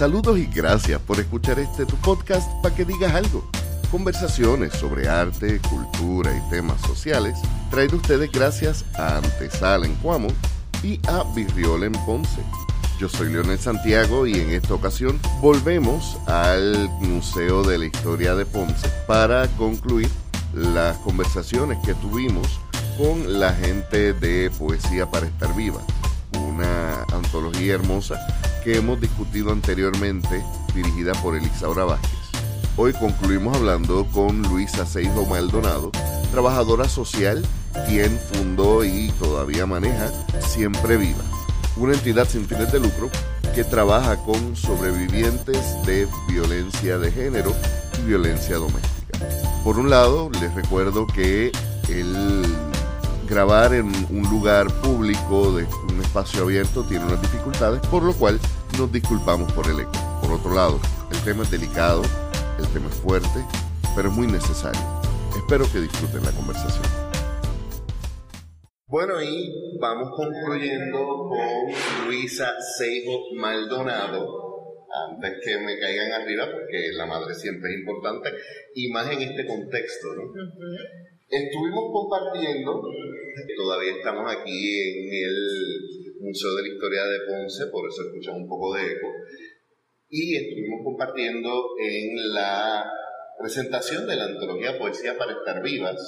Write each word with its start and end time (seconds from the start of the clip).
Saludos 0.00 0.38
y 0.38 0.46
gracias 0.46 0.98
por 0.98 1.20
escuchar 1.20 1.58
este 1.58 1.84
tu 1.84 1.94
podcast 1.96 2.50
para 2.62 2.74
que 2.74 2.86
digas 2.86 3.14
algo. 3.14 3.44
Conversaciones 3.90 4.72
sobre 4.72 5.06
arte, 5.06 5.60
cultura 5.68 6.34
y 6.34 6.50
temas 6.50 6.80
sociales 6.80 7.34
traído 7.70 7.98
ustedes 7.98 8.32
gracias 8.32 8.86
a 8.94 9.18
Antesala 9.18 9.84
en 9.84 9.94
Cuamo 9.96 10.28
y 10.82 10.98
a 11.06 11.22
Virriola 11.34 11.84
en 11.84 11.92
Ponce. 12.06 12.40
Yo 12.98 13.10
soy 13.10 13.30
Leonel 13.30 13.58
Santiago 13.58 14.26
y 14.26 14.40
en 14.40 14.52
esta 14.52 14.72
ocasión 14.72 15.20
volvemos 15.42 16.16
al 16.26 16.88
Museo 17.00 17.62
de 17.62 17.76
la 17.76 17.84
Historia 17.84 18.34
de 18.34 18.46
Ponce 18.46 18.88
para 19.06 19.48
concluir 19.48 20.08
las 20.54 20.96
conversaciones 21.00 21.76
que 21.84 21.92
tuvimos 21.92 22.58
con 22.96 23.38
la 23.38 23.52
gente 23.52 24.14
de 24.14 24.50
Poesía 24.58 25.10
para 25.10 25.26
Estar 25.26 25.54
Viva, 25.54 25.82
una 26.32 27.02
antología 27.12 27.74
hermosa 27.74 28.18
que 28.62 28.76
hemos 28.76 29.00
discutido 29.00 29.52
anteriormente, 29.52 30.44
dirigida 30.74 31.12
por 31.22 31.36
Elisaura 31.36 31.84
Vázquez. 31.84 32.10
Hoy 32.76 32.92
concluimos 32.92 33.56
hablando 33.56 34.06
con 34.12 34.42
Luisa 34.42 34.86
Seijo 34.86 35.26
Maldonado, 35.26 35.90
trabajadora 36.30 36.88
social, 36.88 37.44
quien 37.88 38.18
fundó 38.32 38.84
y 38.84 39.10
todavía 39.18 39.66
maneja 39.66 40.10
Siempre 40.40 40.96
Viva, 40.96 41.24
una 41.76 41.94
entidad 41.94 42.28
sin 42.28 42.46
fines 42.46 42.72
de 42.72 42.80
lucro 42.80 43.10
que 43.54 43.64
trabaja 43.64 44.16
con 44.24 44.56
sobrevivientes 44.56 45.60
de 45.84 46.06
violencia 46.28 46.98
de 46.98 47.10
género 47.10 47.54
y 48.00 48.06
violencia 48.06 48.56
doméstica. 48.56 49.18
Por 49.64 49.78
un 49.78 49.90
lado, 49.90 50.30
les 50.40 50.54
recuerdo 50.54 51.06
que 51.06 51.52
el 51.88 52.44
grabar 53.30 53.72
en 53.72 53.86
un 54.10 54.28
lugar 54.28 54.66
público, 54.82 55.56
de 55.56 55.64
un 55.64 56.00
espacio 56.00 56.42
abierto, 56.42 56.82
tiene 56.82 57.04
unas 57.04 57.22
dificultades, 57.22 57.80
por 57.86 58.02
lo 58.02 58.12
cual 58.12 58.40
nos 58.76 58.92
disculpamos 58.92 59.52
por 59.52 59.66
el 59.68 59.78
eco. 59.78 59.92
Por 60.20 60.32
otro 60.32 60.52
lado, 60.52 60.80
el 61.12 61.18
tema 61.22 61.44
es 61.44 61.50
delicado, 61.52 62.02
el 62.58 62.66
tema 62.72 62.88
es 62.88 62.96
fuerte, 62.96 63.46
pero 63.94 64.08
es 64.08 64.14
muy 64.16 64.26
necesario. 64.26 64.80
Espero 65.36 65.64
que 65.72 65.78
disfruten 65.78 66.24
la 66.24 66.32
conversación. 66.32 66.84
Bueno, 68.88 69.22
y 69.22 69.78
vamos 69.80 70.10
concluyendo 70.16 70.98
con 71.28 72.08
Luisa 72.08 72.50
Seijo 72.76 73.32
Maldonado, 73.36 74.26
antes 75.08 75.34
que 75.44 75.56
me 75.58 75.78
caigan 75.78 76.20
arriba, 76.20 76.46
porque 76.50 76.90
la 76.94 77.06
madre 77.06 77.32
siempre 77.36 77.70
es 77.70 77.78
importante, 77.78 78.30
y 78.74 78.90
más 78.90 79.08
en 79.08 79.22
este 79.22 79.46
contexto, 79.46 80.08
¿no? 80.16 80.32
Estuvimos 81.30 81.84
compartiendo, 81.92 82.82
todavía 83.56 83.92
estamos 83.98 84.26
aquí 84.34 84.50
en 84.50 85.14
el 85.14 85.36
Museo 86.18 86.56
de 86.56 86.62
la 86.62 86.74
Historia 86.74 87.04
de 87.04 87.20
Ponce, 87.24 87.66
por 87.70 87.88
eso 87.88 88.02
escuchan 88.02 88.34
un 88.34 88.48
poco 88.48 88.74
de 88.74 88.82
eco, 88.82 89.06
y 90.08 90.34
estuvimos 90.34 90.80
compartiendo 90.82 91.70
en 91.78 92.34
la 92.34 92.84
presentación 93.38 94.08
de 94.08 94.16
la 94.16 94.24
antología 94.24 94.76
Poesía 94.76 95.16
para 95.16 95.34
Estar 95.34 95.62
Vivas 95.62 96.02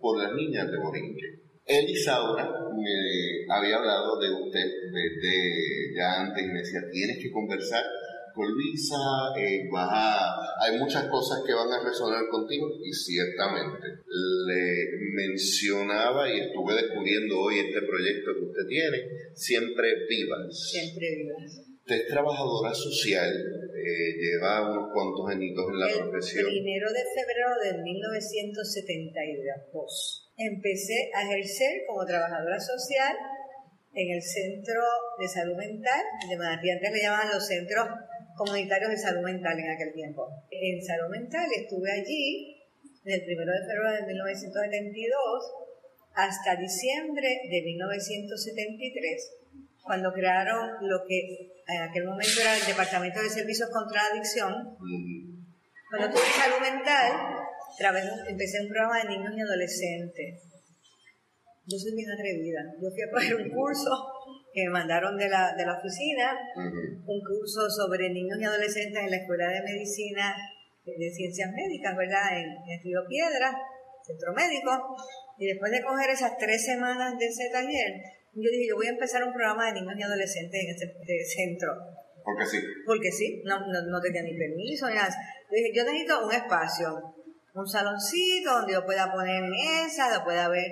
por 0.00 0.18
las 0.18 0.32
niñas 0.32 0.70
de 0.70 0.78
Borinque. 0.78 1.26
Elisaura 1.66 2.48
me 2.74 3.54
había 3.54 3.76
hablado 3.76 4.18
de 4.18 4.30
usted 4.30 4.64
desde 4.90 5.94
ya 5.94 6.22
antes 6.22 6.44
y 6.44 6.48
me 6.48 6.60
decía, 6.60 6.80
tienes 6.90 7.18
que 7.22 7.30
conversar 7.30 7.84
con 8.34 8.50
Luisa, 8.50 8.96
eh, 9.36 9.68
hay 10.60 10.78
muchas 10.78 11.04
cosas 11.06 11.42
que 11.46 11.54
van 11.54 11.72
a 11.72 11.82
resonar 11.82 12.28
contigo 12.30 12.70
y 12.82 12.92
ciertamente 12.92 14.02
le 14.46 14.90
mencionaba 15.14 16.30
y 16.30 16.40
estuve 16.40 16.74
descubriendo 16.74 17.40
hoy 17.40 17.60
este 17.60 17.80
proyecto 17.82 18.34
que 18.34 18.44
usted 18.44 18.66
tiene, 18.68 18.98
Siempre 19.34 20.06
Vivas. 20.08 20.70
Siempre 20.70 21.16
Vivas. 21.16 21.60
Usted 21.80 21.96
es 21.96 22.06
trabajadora 22.08 22.72
social, 22.72 23.32
eh, 23.74 24.14
lleva 24.16 24.70
unos 24.70 24.92
cuantos 24.92 25.28
añitos 25.28 25.68
en 25.68 25.80
la 25.80 25.88
El 25.88 25.98
profesión. 25.98 26.46
primero 26.46 26.92
de 26.92 27.04
febrero 27.14 27.58
de 27.62 27.72
1972 27.82 30.22
empecé 30.36 31.10
a 31.14 31.22
ejercer 31.24 31.84
como 31.86 32.04
trabajadora 32.04 32.58
social 32.58 33.16
en 33.94 34.16
el 34.16 34.22
Centro 34.22 34.80
de 35.18 35.28
Salud 35.28 35.56
Mental, 35.56 36.02
de 36.28 36.36
Manatí 36.36 36.70
antes 36.70 36.92
le 36.92 37.02
llamaban 37.02 37.28
los 37.28 37.46
centros 37.46 37.86
comunitarios 38.36 38.90
de 38.90 38.98
salud 38.98 39.22
mental 39.22 39.58
en 39.58 39.70
aquel 39.70 39.92
tiempo. 39.92 40.28
En 40.50 40.82
salud 40.82 41.10
mental 41.10 41.48
estuve 41.56 41.90
allí 41.90 42.56
del 43.04 43.20
1 43.20 43.52
de 43.52 43.66
febrero 43.66 43.92
de 43.92 44.06
1972 44.06 45.62
hasta 46.14 46.56
diciembre 46.56 47.28
de 47.50 47.62
1973, 47.62 49.30
cuando 49.82 50.12
crearon 50.12 50.70
lo 50.82 51.04
que 51.06 51.52
en 51.66 51.82
aquel 51.82 52.04
momento 52.04 52.40
era 52.40 52.56
el 52.56 52.66
Departamento 52.66 53.22
de 53.22 53.28
Servicios 53.28 53.70
contra 53.70 54.02
la 54.02 54.08
Adicción. 54.14 54.76
Cuando 55.90 56.10
tuve 56.10 56.24
salud 56.36 56.60
mental, 56.60 57.12
empecé 58.28 58.60
un 58.60 58.68
programa 58.68 59.02
de 59.02 59.08
niños 59.08 59.32
y 59.36 59.40
adolescentes. 59.40 60.42
Yo 61.66 61.78
soy 61.78 61.94
bien 61.94 62.10
atrevida. 62.10 62.60
Yo 62.80 62.90
fui 62.90 63.02
a 63.02 63.10
coger 63.10 63.36
un 63.36 63.48
curso 63.50 63.90
que 64.52 64.64
me 64.64 64.70
mandaron 64.70 65.16
de 65.16 65.28
la, 65.28 65.54
de 65.54 65.64
la 65.64 65.78
oficina, 65.78 66.38
un 66.56 67.20
curso 67.20 67.68
sobre 67.70 68.10
niños 68.10 68.38
y 68.40 68.44
adolescentes 68.44 69.02
en 69.02 69.10
la 69.10 69.16
Escuela 69.16 69.48
de 69.48 69.62
Medicina 69.62 70.36
de 70.84 71.10
Ciencias 71.10 71.50
Médicas, 71.52 71.96
¿verdad? 71.96 72.38
En, 72.38 72.48
en 72.70 72.82
Río 72.82 73.00
Piedra, 73.08 73.56
Centro 74.04 74.32
Médico. 74.34 74.96
Y 75.38 75.46
después 75.46 75.70
de 75.70 75.82
coger 75.82 76.10
esas 76.10 76.36
tres 76.38 76.64
semanas 76.64 77.18
de 77.18 77.26
ese 77.26 77.48
taller, 77.50 78.02
yo 78.34 78.50
dije, 78.50 78.68
yo 78.68 78.76
voy 78.76 78.86
a 78.86 78.90
empezar 78.90 79.22
un 79.24 79.32
programa 79.32 79.66
de 79.66 79.80
niños 79.80 79.94
y 79.98 80.02
adolescentes 80.02 80.60
en 80.60 80.70
este, 80.70 81.24
centro. 81.24 81.72
Porque 82.24 82.46
sí. 82.46 82.58
Porque 82.86 83.12
sí, 83.12 83.42
no, 83.44 83.60
no, 83.60 83.82
no 83.82 84.00
tenía 84.00 84.22
ni 84.22 84.36
permiso 84.36 84.88
ni 84.88 84.94
nada. 84.94 85.08
Yo 85.08 85.56
dije, 85.56 85.72
yo 85.74 85.84
necesito 85.84 86.24
un 86.24 86.32
espacio, 86.32 87.14
un 87.54 87.66
saloncito 87.66 88.52
donde 88.52 88.72
yo 88.72 88.84
pueda 88.84 89.12
poner 89.12 89.42
mesas, 89.42 90.10
donde 90.10 90.24
pueda 90.24 90.46
haber 90.46 90.70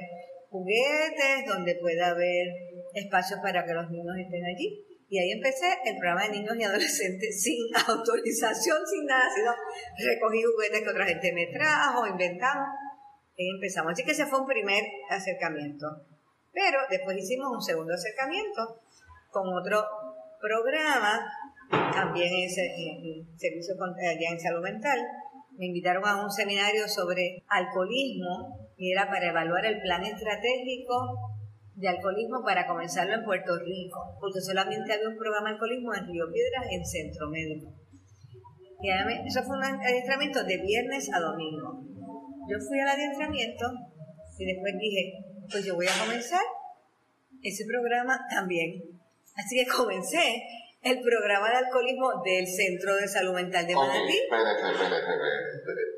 juguetes, 0.49 1.47
donde 1.47 1.75
pueda 1.77 2.09
haber 2.09 2.49
espacios 2.95 3.41
para 3.41 3.65
que 3.65 3.75
los 3.75 3.91
niños 3.91 4.17
estén 4.19 4.45
allí. 4.45 4.87
Y 5.11 5.19
ahí 5.19 5.33
empecé 5.33 5.67
el 5.85 5.99
programa 5.99 6.23
de 6.23 6.39
niños 6.39 6.57
y 6.57 6.63
adolescentes 6.63 7.43
sin 7.43 7.67
autorización, 7.75 8.79
sin 8.87 9.07
nada, 9.07 9.25
sino 9.35 9.51
recogí 10.07 10.43
juguetes 10.43 10.83
que 10.83 10.91
otra 10.91 11.07
gente 11.07 11.33
me 11.33 11.47
trajo, 11.47 12.07
inventamos. 12.07 12.69
Y 13.37 13.51
empezamos. 13.51 13.93
Así 13.93 14.05
que 14.05 14.13
ese 14.13 14.27
fue 14.27 14.41
un 14.41 14.47
primer 14.47 14.85
acercamiento. 15.09 15.87
Pero 16.53 16.79
después 16.91 17.17
hicimos 17.17 17.49
un 17.53 17.63
segundo 17.63 17.95
acercamiento 17.95 18.83
con 19.31 19.49
otro 19.49 19.83
programa, 20.41 21.27
también 21.71 22.33
en, 22.33 22.43
en 22.43 23.39
servicio 23.39 23.75
allá 23.83 24.31
en 24.31 24.41
salud 24.41 24.63
mental. 24.63 25.01
Me 25.59 25.67
invitaron 25.67 26.07
a 26.07 26.23
un 26.23 26.31
seminario 26.31 26.87
sobre 26.89 27.43
alcoholismo 27.49 28.71
y 28.77 28.93
era 28.93 29.09
para 29.09 29.29
evaluar 29.29 29.67
el 29.67 29.81
plan 29.81 30.05
estratégico 30.05 31.40
de 31.81 31.89
alcoholismo 31.89 32.45
para 32.45 32.67
comenzarlo 32.67 33.15
en 33.15 33.25
Puerto 33.25 33.57
Rico, 33.57 34.17
porque 34.21 34.41
solamente 34.41 34.93
había 34.93 35.09
un 35.09 35.17
programa 35.17 35.49
de 35.49 35.55
alcoholismo 35.55 35.95
en 35.95 36.07
Río 36.07 36.27
Piedras 36.31 36.65
en 36.71 36.85
Centro 36.85 37.29
Médico. 37.31 37.73
Y 38.83 38.89
eso 39.29 39.43
fue 39.45 39.57
un 39.57 39.65
adiestramiento 39.65 40.45
de 40.45 40.57
viernes 40.59 41.09
a 41.13 41.21
domingo. 41.21 41.81
Yo 42.49 42.57
fui 42.61 42.81
al 42.81 42.89
adiestramiento 42.89 43.65
y 44.39 44.45
después 44.45 44.73
dije, 44.79 45.13
pues 45.51 45.65
yo 45.65 45.75
voy 45.75 45.87
a 45.87 45.99
comenzar 46.05 46.45
ese 47.43 47.65
programa 47.65 48.21
también. 48.29 48.83
Así 49.37 49.57
que 49.57 49.67
comencé 49.71 50.43
el 50.83 51.01
programa 51.01 51.51
de 51.51 51.57
alcoholismo 51.57 52.23
del 52.25 52.47
Centro 52.47 52.97
de 52.97 53.07
Salud 53.07 53.35
Mental 53.35 53.67
de. 53.67 53.75
Okay, 53.75 54.09
espérate. 54.09 54.63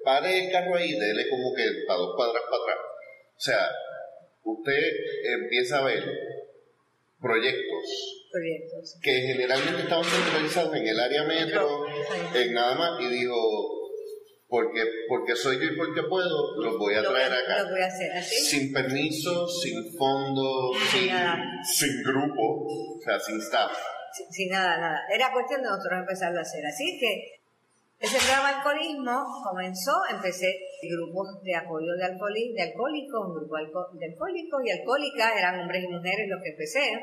Pare 0.05 0.47
el 0.47 0.53
carro 0.53 0.75
ahí, 0.75 0.93
dele 0.93 1.29
como 1.31 1.55
que 1.55 1.63
para 1.87 1.99
dos 1.99 2.15
cuadras 2.17 2.43
para 2.51 2.63
atrás. 2.63 2.79
O 3.37 3.41
sea, 3.41 3.71
usted 4.45 4.93
empieza 5.41 5.79
a 5.79 5.85
ver 5.85 6.05
proyectos, 7.21 8.27
proyectos. 8.33 8.99
que 9.03 9.13
generalmente 9.13 9.83
estaban 9.83 10.05
centralizados 10.05 10.77
en 10.77 10.87
el 10.87 11.01
área 11.01 11.25
metro, 11.25 11.87
en 12.35 12.53
nada 12.53 12.75
más, 12.75 13.01
y 13.01 13.07
dijo, 13.07 13.37
porque, 14.49 14.85
porque 15.09 15.35
soy 15.35 15.57
yo 15.57 15.73
y 15.73 15.77
porque 15.77 16.03
puedo, 16.03 16.61
los 16.61 16.77
voy 16.77 16.95
a 16.95 17.03
traer 17.03 17.33
acá. 17.33 17.63
Lo 17.63 17.71
voy 17.71 17.81
a 17.81 17.87
hacer 17.87 18.13
así. 18.13 18.37
Sin 18.37 18.73
permiso, 18.73 19.49
sin 19.49 19.97
fondo, 19.97 20.73
sin, 20.91 21.11
sin 21.65 22.03
grupo, 22.03 22.67
o 22.67 23.01
sea, 23.03 23.19
sin 23.19 23.41
staff. 23.41 23.73
Sin, 24.31 24.51
nada, 24.51 24.77
nada. 24.77 25.01
Era 25.11 25.33
cuestión 25.33 25.63
de 25.63 25.69
nosotros 25.69 26.01
empezarlo 26.01 26.39
a 26.39 26.43
hacer. 26.43 26.67
Así 26.67 26.99
que 27.01 27.42
ese 28.03 28.19
programa 28.19 28.49
de 28.51 28.55
alcoholismo 28.57 29.15
comenzó, 29.47 29.95
empecé 30.11 30.51
grupos 30.91 31.41
de 31.45 31.55
apoyo 31.55 31.93
de, 31.95 32.03
de 32.03 32.63
alcohólicos, 32.63 33.31
un 33.31 33.99
de 33.99 34.07
alcohólicos 34.07 34.61
y 34.65 34.71
alcohólicas, 34.71 35.31
eran 35.39 35.61
hombres 35.61 35.85
y 35.85 35.87
mujeres 35.87 36.27
los 36.29 36.43
que 36.43 36.51
empecé. 36.51 36.99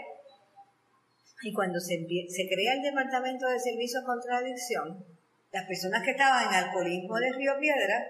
Y 1.42 1.54
cuando 1.54 1.80
se, 1.80 2.04
crea 2.04 2.74
el 2.74 2.82
Departamento 2.84 3.48
de 3.48 3.60
Servicios 3.62 4.04
contra 4.06 4.40
Adicción, 4.40 5.06
las 5.54 5.66
personas 5.66 6.04
que 6.04 6.12
estaban 6.12 6.50
en 6.50 6.68
alcoholismo 6.68 7.16
de 7.16 7.32
Río 7.32 7.54
Piedra, 7.62 8.04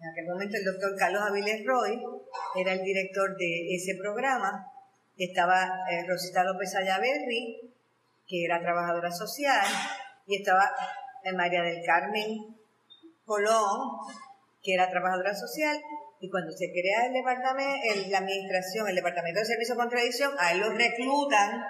en 0.00 0.08
aquel 0.08 0.24
momento 0.32 0.56
el 0.56 0.64
doctor 0.64 0.96
Carlos 0.96 1.22
Avilés 1.28 1.62
Roy 1.66 2.00
era 2.56 2.72
el 2.72 2.82
director 2.82 3.36
de 3.36 3.74
ese 3.76 3.94
programa, 4.00 4.72
estaba 5.18 5.68
eh, 5.90 6.02
Rosita 6.08 6.44
López 6.44 6.74
Ayaberri, 6.74 7.60
que 8.26 8.44
era 8.46 8.58
trabajadora 8.58 9.12
social, 9.12 9.66
y 10.26 10.36
estaba 10.36 10.72
María 11.32 11.62
del 11.62 11.84
Carmen 11.84 12.56
Colón, 13.24 13.98
que 14.62 14.74
era 14.74 14.90
trabajadora 14.90 15.34
social, 15.34 15.78
y 16.20 16.30
cuando 16.30 16.52
se 16.52 16.70
crea 16.70 17.06
el 17.06 17.12
departamento, 17.12 17.82
la 18.10 18.18
administración, 18.18 18.88
el 18.88 18.94
departamento 18.94 19.40
de 19.40 19.46
servicio 19.46 19.74
contra 19.74 20.00
adicción, 20.00 20.32
a 20.38 20.52
él 20.52 20.60
lo 20.60 20.70
reclutan, 20.70 21.62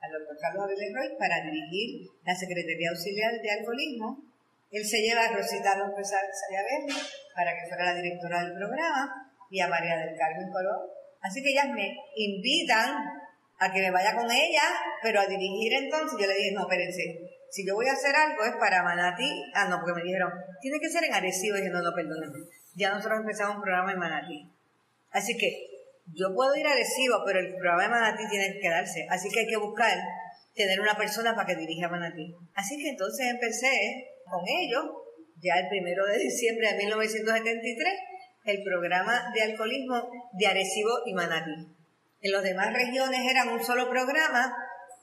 al 0.00 0.12
doctor 0.12 0.36
Carlos 0.40 0.64
Aviles 0.64 0.92
Roy, 0.94 1.18
para 1.18 1.42
dirigir 1.42 2.08
la 2.24 2.34
Secretaría 2.34 2.90
Auxiliar 2.90 3.32
de 3.42 3.50
Alcoholismo. 3.50 4.22
Él 4.70 4.84
se 4.84 5.02
lleva 5.02 5.24
a 5.24 5.32
Rosita 5.32 5.78
López 5.78 6.10
Verde 6.50 6.94
para 7.34 7.54
que 7.54 7.68
fuera 7.68 7.84
la 7.86 7.94
directora 7.94 8.44
del 8.44 8.54
programa 8.54 9.32
y 9.50 9.60
a 9.60 9.68
María 9.68 9.96
del 9.96 10.16
Carmen 10.16 10.50
Colón. 10.52 10.86
Así 11.22 11.42
que 11.42 11.50
ellas 11.50 11.68
me 11.74 11.96
invitan 12.14 12.94
a 13.58 13.72
que 13.72 13.80
me 13.80 13.90
vaya 13.90 14.14
con 14.14 14.30
ella, 14.30 14.62
pero 15.02 15.20
a 15.20 15.26
dirigir 15.26 15.72
entonces, 15.74 16.18
yo 16.20 16.26
le 16.26 16.34
dije, 16.34 16.52
no, 16.52 16.62
espérense, 16.62 17.25
si 17.50 17.66
yo 17.66 17.74
voy 17.74 17.86
a 17.86 17.92
hacer 17.92 18.14
algo 18.14 18.44
es 18.44 18.56
para 18.56 18.82
Manatí, 18.82 19.30
ah, 19.54 19.68
no, 19.68 19.80
porque 19.80 20.00
me 20.00 20.02
dijeron, 20.02 20.32
tiene 20.60 20.78
que 20.80 20.88
ser 20.88 21.04
en 21.04 21.14
Arecibo, 21.14 21.56
dije, 21.56 21.70
no, 21.70 21.82
no, 21.82 21.94
perdónenme, 21.94 22.38
ya 22.74 22.92
nosotros 22.92 23.20
empezamos 23.20 23.56
un 23.56 23.62
programa 23.62 23.92
en 23.92 23.98
Manatí. 23.98 24.50
Así 25.10 25.36
que 25.36 25.66
yo 26.12 26.34
puedo 26.34 26.54
ir 26.54 26.66
a 26.66 26.72
Arecibo, 26.72 27.22
pero 27.24 27.40
el 27.40 27.54
programa 27.54 27.82
de 27.82 27.88
Manatí 27.88 28.28
tiene 28.28 28.52
que 28.52 28.60
quedarse, 28.60 29.06
así 29.10 29.28
que 29.30 29.40
hay 29.40 29.46
que 29.46 29.56
buscar 29.56 29.96
tener 30.54 30.80
una 30.80 30.96
persona 30.96 31.34
para 31.34 31.46
que 31.46 31.56
dirija 31.56 31.88
Manatí. 31.88 32.34
Así 32.54 32.76
que 32.78 32.90
entonces 32.90 33.26
empecé 33.26 33.70
con 34.24 34.42
ellos, 34.46 34.84
ya 35.40 35.54
el 35.56 35.68
primero 35.68 36.04
de 36.06 36.18
diciembre 36.24 36.72
de 36.72 36.76
1973, 36.78 37.92
el 38.44 38.62
programa 38.62 39.32
de 39.34 39.42
alcoholismo 39.42 40.10
de 40.32 40.46
Arecibo 40.46 40.90
y 41.04 41.14
Manatí. 41.14 41.76
En 42.20 42.32
las 42.32 42.42
demás 42.42 42.72
regiones 42.72 43.20
eran 43.30 43.48
un 43.48 43.62
solo 43.62 43.88
programa 43.90 44.54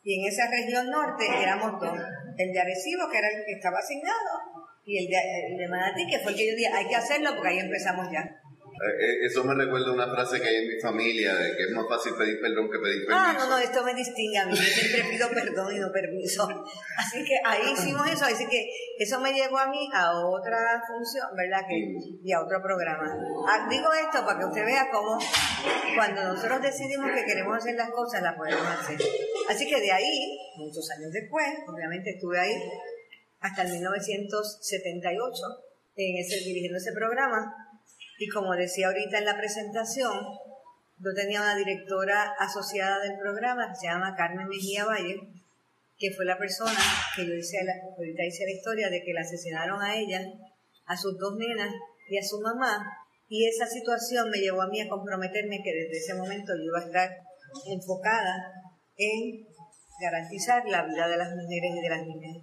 y 0.04 0.20
en 0.20 0.32
esa 0.32 0.50
región 0.50 0.90
norte 0.90 1.26
éramos 1.42 1.80
dos. 1.80 1.98
El 2.38 2.52
de 2.52 2.60
Arecibo, 2.60 3.10
que 3.10 3.18
era 3.18 3.28
el 3.30 3.46
que 3.46 3.54
estaba 3.54 3.80
asignado, 3.80 4.64
y 4.86 4.98
el 4.98 5.08
de, 5.08 5.18
el 5.52 5.58
de 5.58 5.68
Manatí, 5.68 6.06
que 6.08 6.20
fue 6.20 6.32
el 6.32 6.38
que 6.38 6.50
yo 6.50 6.56
dije, 6.56 6.70
hay 6.74 6.88
que 6.88 6.96
hacerlo 6.96 7.32
porque 7.36 7.50
ahí 7.50 7.60
empezamos 7.60 8.08
ya. 8.12 8.44
Eh, 8.74 9.06
eh, 9.06 9.26
eso 9.26 9.44
me 9.46 9.54
recuerda 9.54 9.94
una 9.94 10.10
frase 10.10 10.42
que 10.42 10.48
hay 10.48 10.56
en 10.56 10.68
mi 10.68 10.82
familia, 10.82 11.36
de 11.36 11.56
que 11.56 11.64
es 11.64 11.72
más 11.72 11.86
fácil 11.88 12.16
pedir 12.16 12.42
perdón 12.42 12.70
que 12.70 12.80
pedir 12.80 13.06
permiso. 13.06 13.16
Ah, 13.16 13.34
no, 13.38 13.48
no, 13.48 13.58
esto 13.60 13.84
me 13.84 13.94
distingue 13.94 14.38
a 14.40 14.46
mí. 14.46 14.56
Yo 14.56 14.62
siempre 14.62 15.10
pido 15.10 15.30
perdón 15.30 15.76
y 15.76 15.80
no 15.80 15.92
permiso. 15.92 16.50
Así 16.98 17.24
que 17.24 17.36
ahí 17.46 17.72
hicimos 17.72 18.06
eso. 18.10 18.26
Así 18.26 18.46
que 18.48 18.68
eso 18.98 19.22
me 19.22 19.32
llevó 19.32 19.60
a 19.60 19.68
mí 19.68 19.88
a 19.94 20.12
otra 20.20 20.82
función, 20.88 21.28
¿verdad? 21.38 21.66
Que, 21.68 21.96
y 22.24 22.32
a 22.34 22.42
otro 22.42 22.62
programa. 22.62 23.16
Ah, 23.48 23.68
digo 23.70 23.88
esto 23.94 24.26
para 24.26 24.40
que 24.40 24.46
usted 24.46 24.66
vea 24.66 24.90
cómo 24.92 25.18
cuando 25.96 26.34
nosotros 26.34 26.62
decidimos 26.62 27.12
que 27.12 27.26
queremos 27.26 27.58
hacer 27.58 27.76
las 27.76 27.92
cosas, 27.92 28.22
las 28.22 28.36
podemos 28.36 28.68
hacer. 28.68 28.98
Así 29.50 29.68
que 29.68 29.80
de 29.80 29.92
ahí, 29.92 30.38
muchos 30.58 30.90
años 30.92 31.12
después, 31.12 31.46
obviamente 31.68 32.12
estuve 32.12 32.40
ahí 32.40 32.56
hasta 33.40 33.64
el 33.64 33.72
1978 33.74 35.34
en 35.96 36.18
ese, 36.18 36.38
dirigiendo 36.38 36.78
ese 36.78 36.94
programa 36.94 37.64
y 38.18 38.30
como 38.30 38.54
decía 38.54 38.88
ahorita 38.88 39.18
en 39.18 39.26
la 39.26 39.38
presentación, 39.38 40.14
yo 40.98 41.14
tenía 41.14 41.42
una 41.42 41.56
directora 41.56 42.34
asociada 42.40 43.00
del 43.00 43.18
programa 43.20 43.70
que 43.70 43.76
se 43.76 43.88
llama 43.88 44.16
Carmen 44.16 44.48
Mejía 44.48 44.86
Valle, 44.86 45.20
que 45.98 46.12
fue 46.12 46.26
la 46.26 46.38
persona 46.38 46.80
que 47.16 47.28
yo 47.28 47.34
hice, 47.34 47.58
ahorita 47.98 48.24
hice 48.24 48.46
la 48.46 48.52
historia 48.52 48.90
de 48.90 49.04
que 49.04 49.14
la 49.14 49.22
asesinaron 49.22 49.82
a 49.82 49.98
ella, 49.98 50.22
a 50.86 50.96
sus 50.96 51.18
dos 51.18 51.36
nenas 51.38 51.74
y 52.10 52.18
a 52.18 52.24
su 52.24 52.40
mamá. 52.40 52.86
Y 53.28 53.48
esa 53.48 53.66
situación 53.66 54.30
me 54.30 54.40
llevó 54.40 54.62
a 54.62 54.68
mí 54.68 54.80
a 54.80 54.88
comprometerme 54.88 55.62
que 55.64 55.74
desde 55.74 55.98
ese 55.98 56.14
momento 56.14 56.54
yo 56.56 56.64
iba 56.64 56.80
a 56.80 56.86
estar 56.86 57.10
enfocada 57.68 58.54
en 58.98 59.48
garantizar 60.00 60.64
la 60.68 60.86
vida 60.86 61.08
de 61.08 61.18
las 61.18 61.30
mujeres 61.30 61.72
y 61.76 61.82
de 61.82 61.90
las 61.90 62.06
niñas 62.06 62.38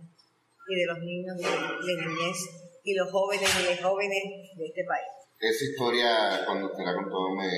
y 0.68 0.74
de 0.74 0.86
los 0.86 0.98
niños 0.98 1.36
y 1.38 1.42
de 1.42 1.96
las 1.96 2.06
niñez 2.06 2.36
y 2.84 2.94
los 2.94 3.10
jóvenes 3.10 3.48
y 3.60 3.70
las 3.70 3.80
jóvenes 3.82 4.22
de 4.56 4.66
este 4.66 4.84
país 4.84 5.20
esa 5.40 5.64
historia, 5.64 6.44
cuando 6.44 6.66
usted 6.66 6.84
la 6.84 6.94
contó, 6.94 7.30
me, 7.30 7.48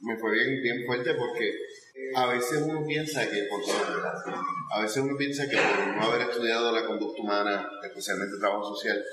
me 0.00 0.18
fue 0.18 0.32
bien, 0.32 0.62
bien 0.62 0.86
fuerte 0.86 1.14
porque 1.14 1.52
a 2.14 2.26
veces 2.28 2.62
uno 2.66 2.84
piensa 2.86 3.28
que 3.28 3.44
por 3.44 3.60
a 4.72 4.80
veces 4.80 5.02
uno 5.02 5.16
piensa 5.18 5.48
que 5.48 5.56
por 5.56 5.96
no 5.96 6.02
haber 6.02 6.30
estudiado 6.30 6.72
la 6.72 6.86
conducta 6.86 7.20
humana, 7.20 7.68
especialmente 7.84 8.36
el 8.36 8.40
trabajo 8.40 8.74
social, 8.74 9.04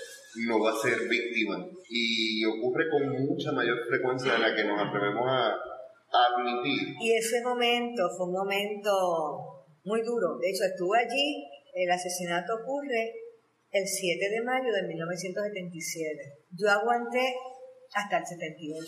no 0.47 0.59
va 0.61 0.71
a 0.71 0.81
ser 0.81 1.07
víctima. 1.09 1.65
Y 1.89 2.45
ocurre 2.45 2.89
con 2.89 3.09
mucha 3.25 3.51
mayor 3.51 3.85
frecuencia 3.85 4.33
de 4.33 4.39
la 4.39 4.55
que 4.55 4.63
nos 4.63 4.79
atrevemos 4.87 5.27
a, 5.27 5.49
a 5.49 5.76
admitir. 6.11 6.95
Y 6.99 7.13
ese 7.13 7.41
momento 7.41 8.09
fue 8.15 8.27
un 8.27 8.33
momento 8.33 9.65
muy 9.83 10.01
duro. 10.03 10.37
De 10.37 10.49
hecho, 10.49 10.65
estuve 10.65 10.99
allí, 10.99 11.45
el 11.73 11.91
asesinato 11.91 12.55
ocurre 12.55 13.13
el 13.71 13.85
7 13.87 14.29
de 14.29 14.41
mayo 14.41 14.71
de 14.73 14.87
1977. 14.87 16.45
Yo 16.51 16.69
aguanté 16.69 17.35
hasta 17.93 18.17
el 18.19 18.25
78. 18.25 18.85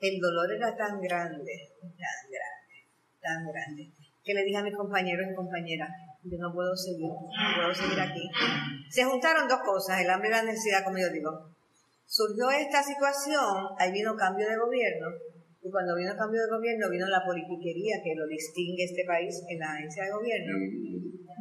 El 0.00 0.18
dolor 0.18 0.52
era 0.52 0.74
tan 0.76 1.00
grande, 1.00 1.52
tan 1.80 2.20
grande, 2.32 2.76
tan 3.20 3.46
grande, 3.46 3.92
que 4.24 4.34
le 4.34 4.44
dije 4.44 4.56
a 4.56 4.62
mis 4.62 4.74
compañeros 4.74 5.26
y 5.30 5.34
compañeras, 5.34 5.90
yo 6.24 6.38
no 6.38 6.52
puedo 6.52 6.74
seguir, 6.74 7.08
no 7.08 7.56
puedo 7.56 7.74
seguir 7.74 8.00
aquí. 8.00 8.28
Se 8.90 9.04
juntaron 9.04 9.48
dos 9.48 9.60
cosas, 9.60 10.00
el 10.00 10.10
hambre 10.10 10.28
y 10.28 10.32
la 10.32 10.42
necesidad, 10.42 10.84
como 10.84 10.98
yo 10.98 11.10
digo. 11.10 11.30
Surgió 12.06 12.50
esta 12.50 12.82
situación, 12.82 13.68
ahí 13.78 13.92
vino 13.92 14.16
cambio 14.16 14.48
de 14.48 14.56
gobierno, 14.56 15.06
y 15.62 15.68
cuando 15.70 15.94
vino 15.96 16.16
cambio 16.16 16.40
de 16.40 16.48
gobierno 16.48 16.88
vino 16.88 17.06
la 17.08 17.20
politiquería 17.24 18.00
que 18.02 18.16
lo 18.16 18.26
distingue 18.26 18.84
este 18.84 19.04
país 19.04 19.44
en 19.48 19.58
la 19.60 19.76
agencia 19.76 20.04
de 20.04 20.16
gobierno. 20.16 20.56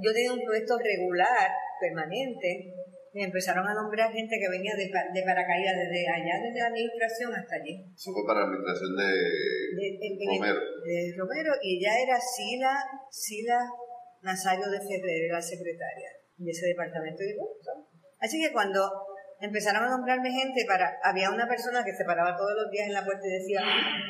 Yo 0.03 0.13
tenía 0.13 0.33
un 0.33 0.43
puesto 0.43 0.75
regular 0.77 1.47
permanente, 1.79 2.75
me 3.13 3.23
empezaron 3.23 3.65
a 3.67 3.73
nombrar 3.73 4.11
gente 4.11 4.35
que 4.35 4.49
venía 4.51 4.75
de, 4.75 4.85
de 4.85 5.23
paracaídas 5.23 5.75
desde 5.75 6.03
allá, 6.07 6.35
desde 6.43 6.59
la 6.59 6.67
administración 6.67 7.33
hasta 7.33 7.55
allí. 7.55 7.79
Eso 7.95 8.11
fue 8.11 8.23
para 8.27 8.41
la 8.41 8.45
administración 8.47 8.91
de, 8.95 9.11
Romero. 10.35 10.59
De 10.83 11.15
Romero, 11.17 11.51
y 11.63 11.79
ella 11.79 11.93
era 12.03 12.19
Sila, 12.19 12.75
Sila 13.09 13.59
Nazario 14.21 14.67
de 14.69 14.79
Ferrer, 14.79 15.31
la 15.31 15.41
secretaria 15.41 16.11
de 16.37 16.51
ese 16.51 16.67
departamento 16.67 17.23
de 17.23 17.35
Así 18.19 18.39
que 18.39 18.51
cuando 18.51 18.83
empezaron 19.39 19.83
a 19.83 19.89
nombrarme 19.89 20.31
gente 20.31 20.65
para, 20.67 20.99
había 21.03 21.31
una 21.31 21.47
persona 21.47 21.83
que 21.83 21.95
se 21.95 22.03
paraba 22.03 22.35
todos 22.35 22.53
los 22.55 22.71
días 22.71 22.87
en 22.87 22.93
la 22.93 23.05
puerta 23.05 23.25
y 23.25 23.39
decía, 23.39 23.61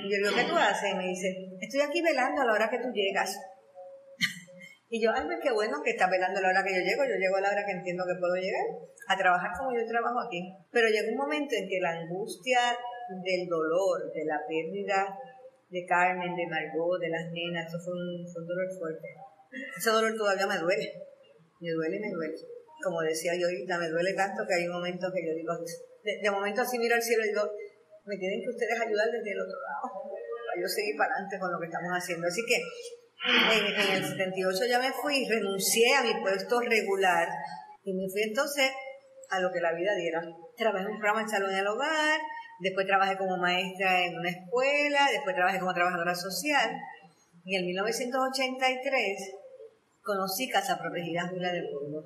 y 0.03 0.11
yo 0.11 0.17
digo, 0.17 0.35
¿qué 0.35 0.49
tú 0.49 0.55
haces? 0.57 0.91
Y 0.91 0.95
me 0.95 1.07
dice, 1.07 1.27
estoy 1.61 1.81
aquí 1.81 2.01
velando 2.01 2.41
a 2.41 2.45
la 2.45 2.53
hora 2.53 2.69
que 2.69 2.79
tú 2.79 2.89
llegas. 2.91 3.37
Y 4.91 4.97
yo, 4.97 5.11
ay, 5.13 5.21
pues 5.23 5.37
qué 5.37 5.53
bueno 5.53 5.77
que 5.85 5.91
está 5.91 6.09
velando 6.09 6.41
la 6.41 6.49
hora 6.49 6.63
que 6.65 6.73
yo 6.73 6.81
llego. 6.81 7.05
Yo 7.05 7.13
llego 7.13 7.37
a 7.37 7.41
la 7.41 7.53
hora 7.53 7.61
que 7.63 7.77
entiendo 7.77 8.01
que 8.09 8.17
puedo 8.17 8.33
llegar 8.41 8.65
a 9.07 9.15
trabajar 9.15 9.51
como 9.53 9.69
yo 9.69 9.85
trabajo 9.85 10.17
aquí. 10.25 10.41
Pero 10.71 10.89
llegó 10.89 11.11
un 11.13 11.29
momento 11.29 11.53
en 11.53 11.69
que 11.69 11.77
la 11.79 11.93
angustia 11.93 12.73
del 13.21 13.45
dolor, 13.45 14.11
de 14.11 14.25
la 14.25 14.41
pérdida 14.49 15.13
de 15.69 15.85
Carmen, 15.85 16.33
de 16.33 16.47
Margot, 16.49 16.97
de 16.99 17.09
las 17.09 17.29
nenas, 17.29 17.69
eso 17.69 17.77
fue 17.77 17.93
un, 17.93 18.25
dolor 18.25 18.65
fuerte. 18.79 19.07
Ese 19.77 19.91
dolor 19.91 20.17
todavía 20.17 20.47
me 20.47 20.57
duele. 20.57 20.89
Me 21.61 21.69
duele 21.69 21.99
me 21.99 22.09
duele. 22.09 22.58
Como 22.83 23.01
decía 23.01 23.35
yo 23.35 23.47
ahorita, 23.47 23.77
me 23.77 23.89
duele 23.89 24.13
tanto 24.13 24.43
que 24.47 24.55
hay 24.55 24.67
un 24.67 24.73
momento 24.73 25.07
que 25.13 25.25
yo 25.25 25.33
digo, 25.35 25.53
de, 26.03 26.31
momento 26.31 26.61
así 26.61 26.79
miro 26.79 26.95
al 26.95 27.01
cielo 27.01 27.23
y 27.25 27.29
digo, 27.29 27.43
me 28.05 28.17
tienen 28.17 28.41
que 28.41 28.49
ustedes 28.49 28.79
ayudar 28.79 29.07
desde 29.11 29.31
el 29.31 29.41
otro 29.41 29.59
lado 29.59 29.85
para 30.47 30.61
yo 30.61 30.67
seguir 30.67 30.95
para 30.97 31.13
adelante 31.13 31.39
con 31.39 31.51
lo 31.51 31.59
que 31.59 31.67
estamos 31.67 31.91
haciendo. 31.91 32.27
Así 32.27 32.41
que 32.47 32.57
en, 32.57 33.97
el 33.97 34.03
78 34.05 34.65
ya 34.65 34.79
me 34.79 34.91
fui, 34.91 35.27
renuncié 35.27 35.95
a 35.95 36.03
mi 36.03 36.13
puesto 36.21 36.59
regular 36.61 37.27
y 37.83 37.93
me 37.93 38.09
fui 38.09 38.23
entonces 38.23 38.71
a 39.29 39.39
lo 39.39 39.51
que 39.51 39.59
la 39.59 39.73
vida 39.73 39.93
diera. 39.95 40.21
Trabajé 40.55 40.85
en 40.85 40.91
un 40.91 40.99
programa 40.99 41.23
de 41.23 41.29
salud 41.29 41.51
en 41.51 41.59
el 41.59 41.67
hogar, 41.67 42.19
después 42.61 42.87
trabajé 42.87 43.17
como 43.17 43.37
maestra 43.37 44.05
en 44.05 44.17
una 44.17 44.29
escuela, 44.29 45.07
después 45.11 45.35
trabajé 45.35 45.59
como 45.59 45.73
trabajadora 45.73 46.15
social. 46.15 46.71
Y 47.43 47.55
en 47.55 47.65
1983 47.65 49.35
conocí 50.01 50.49
Casa 50.49 50.77
Protegida 50.77 51.27
Julia 51.27 51.51
de 51.51 51.63
Burgos. 51.71 52.05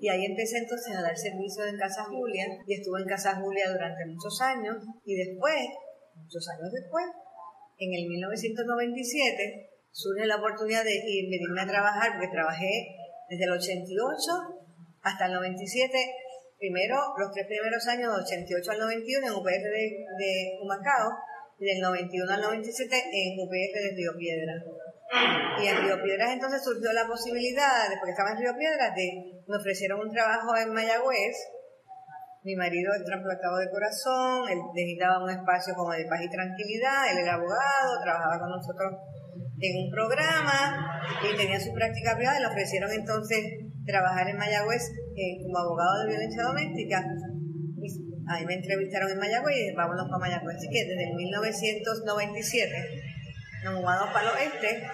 Y 0.00 0.08
ahí 0.08 0.24
empecé 0.24 0.58
entonces 0.58 0.96
a 0.96 1.02
dar 1.02 1.16
servicio 1.16 1.64
en 1.66 1.76
Casa 1.78 2.04
Julia 2.04 2.46
y 2.66 2.74
estuve 2.74 3.02
en 3.02 3.08
Casa 3.08 3.36
Julia 3.40 3.70
durante 3.70 4.06
muchos 4.06 4.40
años. 4.40 4.76
Y 5.04 5.14
después, 5.16 5.56
muchos 6.14 6.48
años 6.48 6.70
después, 6.72 7.04
en 7.78 7.92
el 7.92 8.08
1997, 8.08 9.70
surge 9.90 10.26
la 10.26 10.36
oportunidad 10.36 10.84
de 10.84 10.94
ir, 10.94 11.30
venirme 11.30 11.62
a 11.62 11.66
trabajar, 11.66 12.12
porque 12.12 12.32
trabajé 12.32 12.96
desde 13.28 13.44
el 13.44 13.52
88 13.52 14.20
hasta 15.02 15.26
el 15.26 15.32
97, 15.32 15.92
primero 16.58 16.96
los 17.18 17.32
tres 17.32 17.46
primeros 17.46 17.86
años, 17.86 18.12
del 18.12 18.24
88 18.24 18.70
al 18.72 18.78
91 18.80 19.26
en 19.26 19.32
UPR 19.32 19.64
de, 19.72 19.84
de 20.18 20.58
Humacao, 20.60 21.10
y 21.58 21.64
del 21.64 21.80
91 21.80 22.32
al 22.32 22.42
97 22.42 22.96
en 22.96 23.40
UPR 23.40 23.74
de 23.80 23.96
Río 23.96 24.12
Piedra. 24.18 24.52
Y 25.58 25.66
en 25.66 25.82
Río 25.82 26.02
Piedras 26.02 26.32
entonces 26.32 26.62
surgió 26.62 26.92
la 26.92 27.06
posibilidad, 27.06 27.88
después 27.88 28.06
que 28.06 28.12
estaba 28.12 28.32
en 28.32 28.38
Río 28.38 28.54
Piedras, 28.58 28.94
de 28.94 29.42
me 29.48 29.56
ofrecieron 29.56 30.00
un 30.00 30.12
trabajo 30.12 30.56
en 30.56 30.72
Mayagüez. 30.72 31.36
Mi 32.44 32.54
marido 32.54 32.92
es 32.94 33.04
trasplantado 33.04 33.58
de 33.58 33.70
corazón, 33.70 34.48
él 34.48 34.58
necesitaba 34.74 35.24
un 35.24 35.30
espacio 35.30 35.74
como 35.74 35.92
de 35.92 36.06
paz 36.06 36.20
y 36.22 36.30
tranquilidad, 36.30 37.10
él 37.10 37.18
era 37.18 37.34
abogado, 37.34 38.02
trabajaba 38.04 38.38
con 38.38 38.50
nosotros 38.50 38.92
en 39.58 39.72
un 39.82 39.90
programa 39.90 41.00
y 41.24 41.36
tenía 41.36 41.58
su 41.58 41.72
práctica 41.72 42.14
privada 42.16 42.38
le 42.38 42.46
ofrecieron 42.46 42.92
entonces 42.92 43.42
trabajar 43.86 44.28
en 44.28 44.36
Mayagüez 44.36 44.82
eh, 45.16 45.42
como 45.42 45.58
abogado 45.58 46.02
de 46.02 46.08
violencia 46.12 46.44
doméstica. 46.44 47.02
ahí 48.28 48.44
me 48.44 48.54
entrevistaron 48.54 49.10
en 49.10 49.18
Mayagüez 49.18 49.56
y 49.56 49.74
vámonos 49.74 50.06
para 50.10 50.20
Mayagüez. 50.20 50.56
Así 50.56 50.68
que 50.68 50.84
desde 50.84 51.14
1997 51.14 53.15
nos 53.66 53.82
mudamos 53.82 54.12
para 54.12 54.30
el 54.30 54.36
oeste 54.36 54.86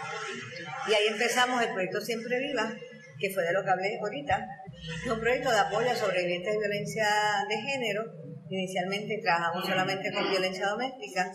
y 0.89 0.95
ahí 0.95 1.07
empezamos 1.09 1.63
el 1.63 1.73
proyecto 1.73 2.01
Siempre 2.01 2.39
Viva, 2.39 2.73
que 3.19 3.31
fue 3.31 3.45
de 3.45 3.53
lo 3.53 3.63
que 3.63 3.71
hablé 3.71 3.99
ahorita. 4.01 4.49
Es 5.05 5.13
un 5.13 5.21
proyecto 5.21 5.51
de 5.51 5.59
apoyo 5.59 5.91
a 5.91 5.95
sobrevivientes 5.95 6.53
de 6.53 6.59
violencia 6.59 7.07
de 7.49 7.57
género. 7.61 8.03
Inicialmente 8.49 9.21
trabajamos 9.23 9.65
solamente 9.67 10.13
con 10.13 10.29
violencia 10.31 10.67
doméstica 10.69 11.31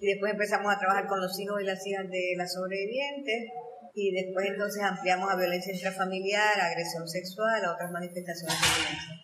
y 0.00 0.06
después 0.06 0.32
empezamos 0.32 0.72
a 0.72 0.78
trabajar 0.78 1.06
con 1.06 1.20
los 1.20 1.38
hijos 1.38 1.60
y 1.60 1.64
las 1.64 1.84
hijas 1.86 2.08
de 2.08 2.34
las 2.36 2.52
sobrevivientes 2.52 3.50
y 3.94 4.12
después 4.12 4.46
entonces 4.46 4.82
ampliamos 4.82 5.30
a 5.30 5.36
violencia 5.36 5.74
intrafamiliar, 5.74 6.60
agresión 6.60 7.06
sexual, 7.08 7.64
a 7.64 7.72
otras 7.72 7.90
manifestaciones 7.90 8.56
de 8.60 8.66
violencia. 8.66 9.14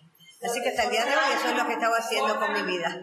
Así 0.43 0.61
que 0.61 0.69
hasta 0.69 0.83
el 0.83 0.91
día 0.91 1.05
de 1.05 1.11
hoy 1.11 1.33
eso 1.35 1.49
es 1.49 1.57
lo 1.57 1.67
que 1.67 1.73
estaba 1.73 1.97
haciendo 1.97 2.39
con 2.39 2.53
mi 2.53 2.77
vida. 2.77 3.01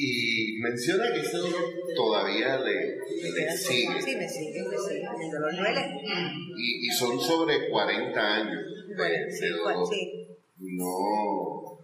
Y 0.00 0.58
menciona 0.60 1.12
que 1.12 1.18
ese 1.18 1.38
dolor 1.38 1.74
todavía 1.96 2.56
le, 2.60 3.00
sigue. 3.56 4.00
Sí, 4.00 4.16
me 4.16 4.28
sigue, 4.28 4.62
me 4.62 4.78
sigue. 4.78 5.00
El 5.00 5.30
dolor 5.32 5.56
duele. 5.56 6.00
Y, 6.56 6.86
y 6.86 6.90
son 6.90 7.18
sobre 7.18 7.68
40 7.68 8.34
años. 8.34 8.62
Bueno, 8.96 9.26
sí, 9.90 10.28
No. 10.60 11.78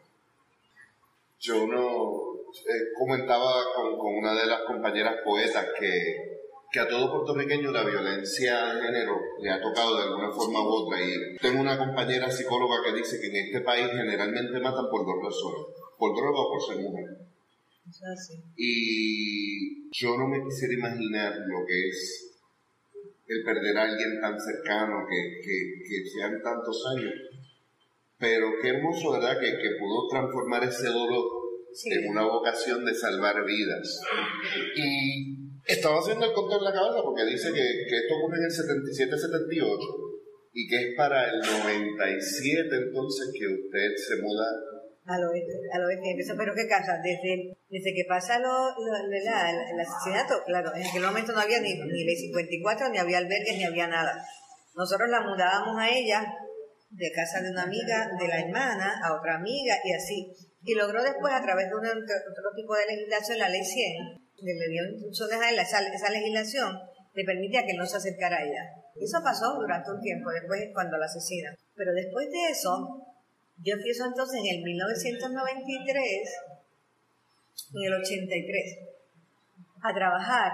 Yo 1.41 1.67
no 1.67 2.35
eh, 2.55 2.93
comentaba 2.97 3.53
con, 3.75 3.99
con, 3.99 4.15
una 4.15 4.33
de 4.33 4.47
las 4.47 4.61
compañeras 4.61 5.17
poetas 5.25 5.67
que, 5.77 6.39
que 6.71 6.79
a 6.79 6.87
todo 6.87 7.11
puertorriqueño 7.11 7.73
la 7.73 7.83
violencia 7.83 8.75
de 8.75 8.81
género 8.81 9.19
le 9.41 9.51
ha 9.51 9.61
tocado 9.61 9.97
de 9.97 10.05
alguna 10.05 10.31
forma 10.31 10.61
u 10.63 10.69
otra. 10.69 11.01
Y 11.03 11.37
tengo 11.39 11.61
una 11.61 11.77
compañera 11.77 12.31
psicóloga 12.31 12.77
que 12.85 12.97
dice 12.97 13.21
que 13.21 13.27
en 13.27 13.47
este 13.47 13.61
país 13.63 13.89
generalmente 13.91 14.61
matan 14.61 14.89
por 14.89 15.05
dos 15.05 15.17
razones, 15.21 15.67
por 15.99 16.15
droga 16.15 16.41
o 16.41 16.51
por 16.53 16.63
ser 16.63 16.77
mujer. 16.77 17.34
Y 18.57 19.91
yo 19.93 20.17
no 20.17 20.29
me 20.29 20.43
quisiera 20.43 20.75
imaginar 20.75 21.35
lo 21.47 21.65
que 21.67 21.89
es 21.89 22.31
el 23.27 23.43
perder 23.43 23.77
a 23.77 23.83
alguien 23.83 24.21
tan 24.21 24.39
cercano 24.39 25.05
que, 25.09 25.41
que, 25.43 25.57
que 25.87 26.11
sean 26.11 26.43
tantos 26.43 26.83
años. 26.97 27.13
Pero 28.19 28.53
qué 28.61 28.69
hermoso, 28.69 29.13
¿verdad? 29.13 29.39
Que, 29.39 29.51
que 29.59 29.77
pudo 29.79 30.09
transformar 30.09 30.65
ese 30.65 30.89
dolor 30.89 31.25
en 31.85 32.09
una 32.09 32.25
vocación 32.25 32.85
de 32.85 32.95
salvar 32.95 33.45
vidas. 33.45 34.01
Y 34.77 35.45
estaba 35.67 35.99
haciendo 35.99 36.27
el 36.27 36.33
conteo 36.33 36.59
en 36.59 36.65
la 36.65 36.73
cabeza 36.73 37.03
porque 37.03 37.25
dice 37.25 37.49
que, 37.53 37.87
que 37.89 37.97
esto 37.97 38.15
ocurre 38.17 38.39
en 38.39 38.45
el 38.45 38.51
77-78 38.51 40.05
y 40.53 40.69
que 40.69 40.77
es 40.77 40.97
para 40.97 41.29
el 41.29 41.41
97 41.41 42.77
entonces 42.77 43.33
que 43.37 43.47
usted 43.47 43.95
se 43.97 44.23
muda 44.23 44.47
al 45.07 45.25
oeste, 45.25 45.53
al 45.73 45.85
oeste. 45.85 46.17
Pero 46.37 46.55
¿qué 46.55 46.67
pasa? 46.69 46.99
Desde, 47.03 47.57
desde 47.69 47.95
que 47.95 48.05
pasa 48.09 48.39
lo, 48.39 48.75
el 48.77 49.81
asesinato, 49.81 50.43
claro, 50.47 50.75
en 50.75 50.87
aquel 50.87 51.03
momento 51.03 51.33
no 51.33 51.41
había 51.41 51.61
ni, 51.61 51.75
ni 51.75 52.05
ley 52.05 52.17
54, 52.17 52.89
ni 52.91 52.99
había 52.99 53.19
albergues, 53.19 53.57
ni 53.57 53.65
había 53.65 53.87
nada. 53.87 54.25
Nosotros 54.75 55.09
la 55.09 55.21
mudábamos 55.21 55.79
a 55.79 55.91
ella 55.91 56.25
de 56.91 57.13
casa 57.13 57.41
de 57.41 57.51
una 57.51 57.65
amiga, 57.65 58.11
de 58.19 58.29
la 58.29 58.41
hermana, 58.41 59.01
a 59.03 59.15
otra 59.15 59.37
amiga 59.37 59.75
y 59.85 59.93
así 59.93 60.33
y 60.65 60.75
logró 60.75 61.03
después, 61.03 61.33
a 61.33 61.43
través 61.43 61.69
de 61.69 61.75
un, 61.77 61.85
otro 61.85 62.51
tipo 62.57 62.75
de 62.75 62.87
legislación, 62.87 63.39
la 63.39 63.49
ley 63.49 63.63
100, 63.63 64.17
le 64.41 64.69
dio 64.69 64.83
instrucciones 64.89 65.41
a 65.41 65.51
él, 65.51 65.59
esa, 65.59 65.81
esa 65.81 66.11
legislación 66.11 66.73
le 67.13 67.25
permitía 67.25 67.65
que 67.67 67.75
no 67.75 67.85
se 67.85 67.99
acercara 67.99 68.39
a 68.39 68.43
ella. 68.43 68.65
Eso 68.97 69.21
pasó 69.23 69.55
durante 69.61 69.91
un 69.91 70.01
tiempo, 70.01 70.31
después 70.31 70.71
cuando 70.73 70.97
la 70.97 71.07
asesinan. 71.07 71.55
Pero 71.75 71.93
después 71.93 72.31
de 72.31 72.51
eso, 72.51 73.14
yo 73.59 73.75
empiezo 73.75 74.07
entonces 74.07 74.41
en 74.41 74.57
el 74.57 74.63
1993, 74.63 76.07
en 77.75 77.83
el 77.83 77.95
83, 77.95 78.79
a 79.83 79.95
trabajar 79.95 80.53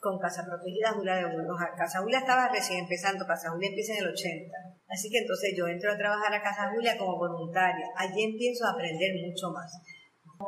con 0.00 0.18
Casa 0.18 0.44
Protegida 0.44 0.92
Julia 0.92 1.16
de 1.16 1.26
Burgos. 1.26 1.60
Casa 1.76 2.00
Julia 2.00 2.18
estaba 2.18 2.48
recién 2.48 2.80
empezando, 2.80 3.26
Casa 3.26 3.50
Julia 3.50 3.68
empieza 3.68 3.94
en 3.94 4.04
el 4.04 4.12
80. 4.12 4.56
Así 4.88 5.10
que 5.10 5.18
entonces 5.18 5.54
yo 5.56 5.66
entro 5.66 5.92
a 5.92 5.98
trabajar 5.98 6.32
a 6.32 6.42
Casa 6.42 6.70
Julia 6.72 6.96
como 6.96 7.18
voluntaria. 7.18 7.86
Allí 7.96 8.22
empiezo 8.22 8.64
a 8.66 8.72
aprender 8.72 9.12
mucho 9.26 9.50
más. 9.50 9.80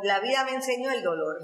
La 0.04 0.20
vida 0.20 0.44
me 0.44 0.54
enseñó 0.54 0.90
el 0.90 1.02
dolor. 1.02 1.36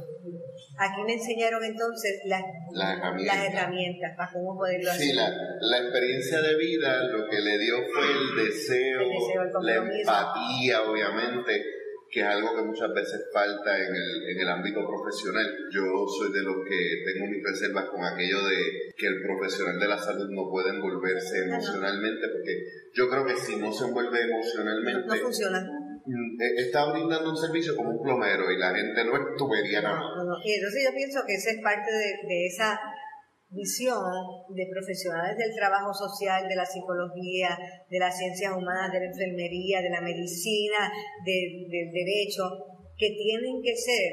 Aquí 0.79 1.03
me 1.05 1.15
enseñaron 1.15 1.65
entonces 1.65 2.21
las, 2.27 2.43
herramientas. 2.73 4.17
para 4.17 4.31
cómo 4.33 4.57
poderlo 4.57 4.91
hacer. 4.91 5.07
Sí, 5.07 5.13
la, 5.15 5.29
la, 5.61 5.79
experiencia 5.79 6.41
de 6.41 6.57
vida 6.57 7.03
lo 7.05 7.29
que 7.29 7.41
le 7.41 7.59
dio 7.59 7.77
fue 7.93 8.05
el 8.05 8.47
deseo, 8.47 9.01
el 9.01 9.09
deseo 9.09 9.63
la 9.63 9.75
empatía, 9.75 10.83
obviamente, 10.83 11.65
que 12.11 12.21
es 12.21 12.27
algo 12.27 12.55
que 12.55 12.63
muchas 12.63 12.93
veces 12.95 13.27
falta 13.33 13.77
en 13.79 13.95
el, 13.95 14.31
en 14.31 14.41
el 14.41 14.49
ámbito 14.49 14.81
profesional. 14.87 15.47
Yo 15.73 15.83
soy 16.07 16.33
de 16.33 16.43
los 16.43 16.57
que 16.69 17.13
tengo 17.13 17.27
mis 17.27 17.43
reservas 17.43 17.87
con 17.87 18.05
aquello 18.05 18.45
de 18.47 18.93
que 18.97 19.07
el 19.07 19.23
profesional 19.23 19.79
de 19.81 19.89
la 19.89 19.99
salud 19.99 20.29
no 20.31 20.49
puede 20.51 20.71
envolverse 20.71 21.45
emocionalmente, 21.45 22.29
porque 22.29 22.65
yo 22.95 23.09
creo 23.09 23.27
que 23.27 23.37
si 23.37 23.57
no 23.57 23.73
se 23.73 23.87
envuelve 23.87 24.23
emocionalmente... 24.23 25.09
No, 25.09 25.15
funciona. 25.17 25.86
Mm, 26.07 26.41
e, 26.41 26.63
está 26.63 26.93
brindando 26.93 27.31
un 27.31 27.37
servicio 27.37 27.75
como 27.75 27.91
un 27.91 28.03
plomero 28.03 28.51
y 28.51 28.59
la 28.59 28.75
gente 28.75 29.05
no 29.05 29.17
es 29.17 29.37
tubería 29.37 29.83
nada. 29.83 30.01
y 30.45 30.55
entonces 30.55 30.85
yo 30.87 30.95
pienso 30.95 31.21
que 31.27 31.35
esa 31.35 31.51
es 31.51 31.61
parte 31.63 31.91
de, 31.91 32.09
de 32.29 32.47
esa 32.47 32.79
visión 33.49 34.03
de 34.55 34.67
profesionales 34.71 35.37
del 35.37 35.55
trabajo 35.55 35.93
social, 35.95 36.49
de 36.49 36.57
la 36.57 36.67
psicología, 36.67 37.59
de 37.91 37.99
las 37.99 38.17
ciencias 38.17 38.53
humanas, 38.53 38.93
de 38.93 39.01
la 39.01 39.07
enfermería, 39.07 39.83
de 39.83 39.91
la 39.91 40.01
medicina, 40.01 40.91
del 41.25 41.67
derecho, 41.71 42.51
que 42.97 43.11
tienen 43.11 43.63
que 43.63 43.77
ser 43.77 44.13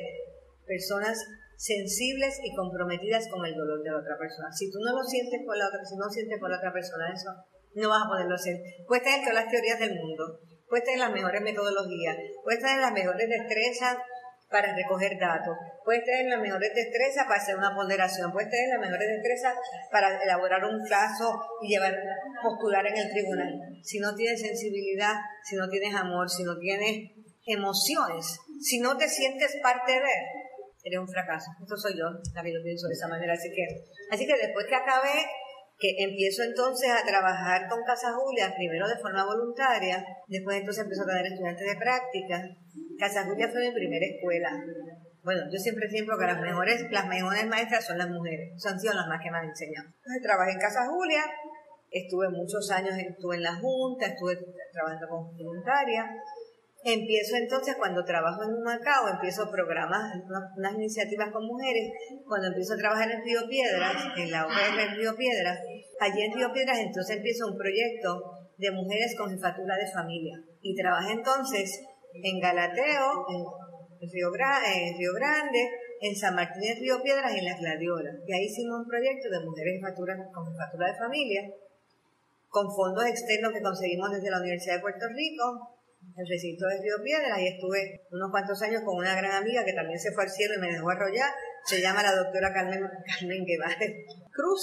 personas 0.65 1.17
sensibles 1.57 2.39
y 2.43 2.53
comprometidas 2.55 3.27
con 3.29 3.45
el 3.45 3.55
dolor 3.55 3.81
de 3.81 3.91
la 3.91 3.99
otra 3.99 4.17
persona. 4.17 4.51
Si 4.51 4.69
tú 4.69 4.79
no 4.79 4.97
lo 4.97 5.03
sientes 5.03 5.41
por 5.45 5.57
la 5.57 5.67
otra, 5.67 5.79
si 5.85 5.95
no 5.95 6.09
sientes 6.09 6.39
por 6.39 6.49
la 6.49 6.57
otra 6.57 6.73
persona 6.73 7.13
eso, 7.13 7.31
no 7.75 7.89
vas 7.89 8.03
a 8.05 8.09
poderlo 8.09 8.35
hacer. 8.35 8.57
Puedes 8.87 9.03
tener 9.03 9.21
todas 9.21 9.45
las 9.45 9.49
teorías 9.49 9.79
del 9.79 9.95
mundo, 9.95 10.39
puedes 10.73 10.85
tener 10.85 11.01
las 11.01 11.13
mejores 11.13 11.39
metodologías, 11.43 12.17
puedes 12.43 12.59
tener 12.59 12.81
las 12.81 12.91
mejores 12.91 13.29
destrezas 13.29 13.95
para 14.49 14.73
recoger 14.73 15.19
datos, 15.19 15.53
puedes 15.85 16.03
tener 16.03 16.25
las 16.33 16.41
mejores 16.41 16.73
destrezas 16.73 17.27
para 17.27 17.39
hacer 17.39 17.55
una 17.55 17.75
ponderación, 17.75 18.33
puedes 18.33 18.49
tener 18.49 18.69
las 18.69 18.79
mejores 18.81 19.07
destrezas 19.07 19.53
para 19.91 20.17
elaborar 20.23 20.65
un 20.65 20.83
caso 20.89 21.29
y 21.61 21.69
llevar, 21.69 21.93
postular 22.41 22.87
en 22.87 22.97
el 22.97 23.07
tribunal. 23.11 23.53
Si 23.83 23.99
no 23.99 24.15
tienes 24.15 24.41
sensibilidad, 24.41 25.13
si 25.43 25.57
no 25.57 25.69
tienes 25.69 25.93
amor, 25.93 26.27
si 26.27 26.41
no 26.41 26.57
tienes 26.57 27.11
emociones, 27.45 28.39
si 28.59 28.79
no 28.79 28.97
te 28.97 29.07
sientes 29.07 29.55
parte 29.61 29.91
de, 29.91 30.13
eres 30.85 30.99
un 30.99 31.07
fracaso. 31.07 31.51
Esto 31.61 31.77
soy 31.77 31.93
yo, 31.99 32.09
la 32.33 32.41
yo 32.41 32.63
pienso 32.63 32.87
de 32.87 32.93
esa 32.93 33.07
manera. 33.07 33.33
Así 33.33 33.49
que, 33.53 33.61
así 34.09 34.25
que 34.25 34.37
después 34.37 34.65
que 34.65 34.75
acabé, 34.75 35.21
que 35.77 35.95
empiezo 35.99 36.43
entonces 36.43 36.89
a 36.89 37.05
trabajar 37.05 37.67
con 37.67 37.83
Casa 37.83 38.13
Julia, 38.13 38.53
primero 38.55 38.87
de 38.87 38.97
forma 38.97 39.25
voluntaria, 39.25 40.05
después 40.27 40.57
entonces 40.57 40.83
empiezo 40.83 41.03
a 41.03 41.07
tener 41.07 41.25
estudiantes 41.25 41.67
de 41.67 41.75
práctica, 41.75 42.43
Casa 42.99 43.25
Julia 43.25 43.49
fue 43.49 43.67
mi 43.67 43.73
primera 43.73 44.05
escuela. 44.05 44.49
Bueno, 45.23 45.41
yo 45.51 45.57
siempre 45.57 45.89
siento 45.89 46.17
que 46.17 46.25
las 46.25 46.39
mejores, 46.39 46.85
las 46.91 47.07
mejores 47.07 47.47
maestras 47.47 47.85
son 47.85 47.97
las 47.97 48.09
mujeres, 48.09 48.51
son 48.61 48.79
sido 48.79 48.93
las 48.93 49.07
más 49.07 49.21
que 49.23 49.31
me 49.31 49.37
han 49.37 49.45
enseñado. 49.45 49.87
Entonces 49.87 50.21
trabajé 50.21 50.51
en 50.51 50.59
Casa 50.59 50.85
Julia, 50.85 51.23
estuve 51.89 52.29
muchos 52.29 52.69
años, 52.71 52.97
estuve 52.97 53.37
en 53.37 53.43
la 53.43 53.55
Junta, 53.55 54.07
estuve 54.07 54.37
trabajando 54.71 55.07
como 55.07 55.33
voluntaria. 55.33 56.09
Empiezo 56.85 57.37
entonces, 57.37 57.75
cuando 57.77 58.03
trabajo 58.03 58.43
en 58.43 58.55
un 58.55 58.63
Macao, 58.63 59.07
empiezo 59.07 59.49
programas, 59.49 60.19
unas, 60.57 60.73
iniciativas 60.73 61.31
con 61.31 61.45
mujeres. 61.45 61.93
Cuando 62.27 62.47
empiezo 62.47 62.73
a 62.73 62.77
trabajar 62.77 63.09
en 63.09 63.23
Río 63.23 63.47
Piedras, 63.47 63.95
en 64.17 64.31
la 64.31 64.45
OPR 64.45 64.79
en 64.79 64.95
Río 64.97 65.15
Piedras, 65.15 65.59
allí 66.01 66.21
en 66.23 66.33
Río 66.33 66.51
Piedras 66.51 66.79
entonces 66.79 67.17
empiezo 67.17 67.47
un 67.47 67.57
proyecto 67.57 68.49
de 68.57 68.71
mujeres 68.71 69.15
con 69.17 69.29
jefatura 69.29 69.77
de 69.77 69.91
familia. 69.93 70.43
Y 70.61 70.75
trabajé 70.75 71.13
entonces 71.13 71.81
en 72.13 72.39
Galateo, 72.41 73.27
en 73.29 74.09
Río, 74.11 74.31
Grande, 74.31 75.69
en 76.01 76.15
San 76.17 76.35
Martín 76.35 76.61
de 76.61 76.75
Río 76.81 77.01
Piedras 77.01 77.33
en 77.33 77.45
Las 77.45 77.61
Gladiolas. 77.61 78.15
Y 78.27 78.33
ahí 78.33 78.43
hicimos 78.43 78.81
un 78.81 78.87
proyecto 78.87 79.29
de 79.29 79.39
mujeres 79.39 79.79
con 80.33 80.51
jefatura 80.51 80.87
de 80.87 80.99
familia, 80.99 81.41
con 82.49 82.67
fondos 82.75 83.05
externos 83.05 83.53
que 83.53 83.61
conseguimos 83.61 84.11
desde 84.11 84.29
la 84.29 84.39
Universidad 84.39 84.75
de 84.75 84.81
Puerto 84.81 85.07
Rico, 85.15 85.72
el 86.15 86.27
recinto 86.27 86.67
de 86.67 86.81
Río 86.81 87.01
Piedras, 87.03 87.39
y 87.39 87.47
estuve 87.47 88.05
unos 88.11 88.29
cuantos 88.31 88.61
años 88.61 88.81
con 88.85 88.97
una 88.97 89.15
gran 89.15 89.31
amiga 89.31 89.65
que 89.65 89.73
también 89.73 89.99
se 89.99 90.11
fue 90.11 90.23
al 90.23 90.29
cielo 90.29 90.55
y 90.55 90.61
me 90.61 90.71
dejó 90.71 90.89
arrollar, 90.89 91.31
se 91.65 91.81
llama 91.81 92.03
la 92.03 92.15
doctora 92.15 92.53
Carmen, 92.53 92.81
Carmen 93.05 93.45
Guevara 93.45 93.77
Cruz, 94.31 94.61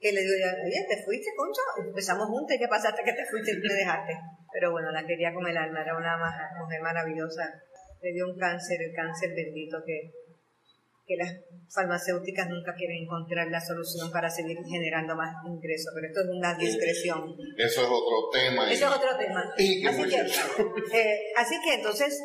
que 0.00 0.12
le 0.12 0.20
digo, 0.22 0.34
oye, 0.34 0.86
¿te 0.88 1.02
fuiste, 1.04 1.30
concho? 1.36 1.60
Empezamos 1.86 2.26
juntos, 2.28 2.56
¿y 2.56 2.58
qué 2.58 2.68
pasaste 2.68 3.02
que 3.04 3.12
te 3.12 3.26
fuiste 3.26 3.52
y 3.52 3.56
me 3.56 3.74
dejaste? 3.74 4.12
Pero 4.52 4.72
bueno, 4.72 4.90
la 4.90 5.06
quería 5.06 5.32
con 5.32 5.46
el 5.46 5.56
alma, 5.56 5.82
era 5.82 5.96
una 5.96 6.16
mujer 6.58 6.80
maravillosa. 6.82 7.62
Le 8.02 8.12
dio 8.12 8.26
un 8.26 8.38
cáncer, 8.38 8.80
el 8.82 8.94
cáncer 8.94 9.30
bendito 9.34 9.78
que, 9.84 10.10
que 11.10 11.16
las 11.18 11.34
farmacéuticas 11.74 12.48
nunca 12.48 12.74
quieren 12.74 13.02
encontrar 13.02 13.50
la 13.50 13.60
solución 13.60 14.12
para 14.12 14.30
seguir 14.30 14.58
generando 14.62 15.16
más 15.16 15.34
ingresos, 15.44 15.90
pero 15.94 16.06
esto 16.06 16.20
es 16.20 16.28
una 16.30 16.54
discreción. 16.54 17.34
Eso 17.58 17.82
es 17.82 17.88
otro 17.90 18.30
tema. 18.32 18.70
Eso 18.70 18.86
es 18.86 18.92
otro 18.94 19.18
tema. 19.18 19.42
así, 19.42 19.80
que, 19.82 19.90
eh, 20.98 21.18
así 21.36 21.54
que 21.64 21.74
entonces 21.74 22.16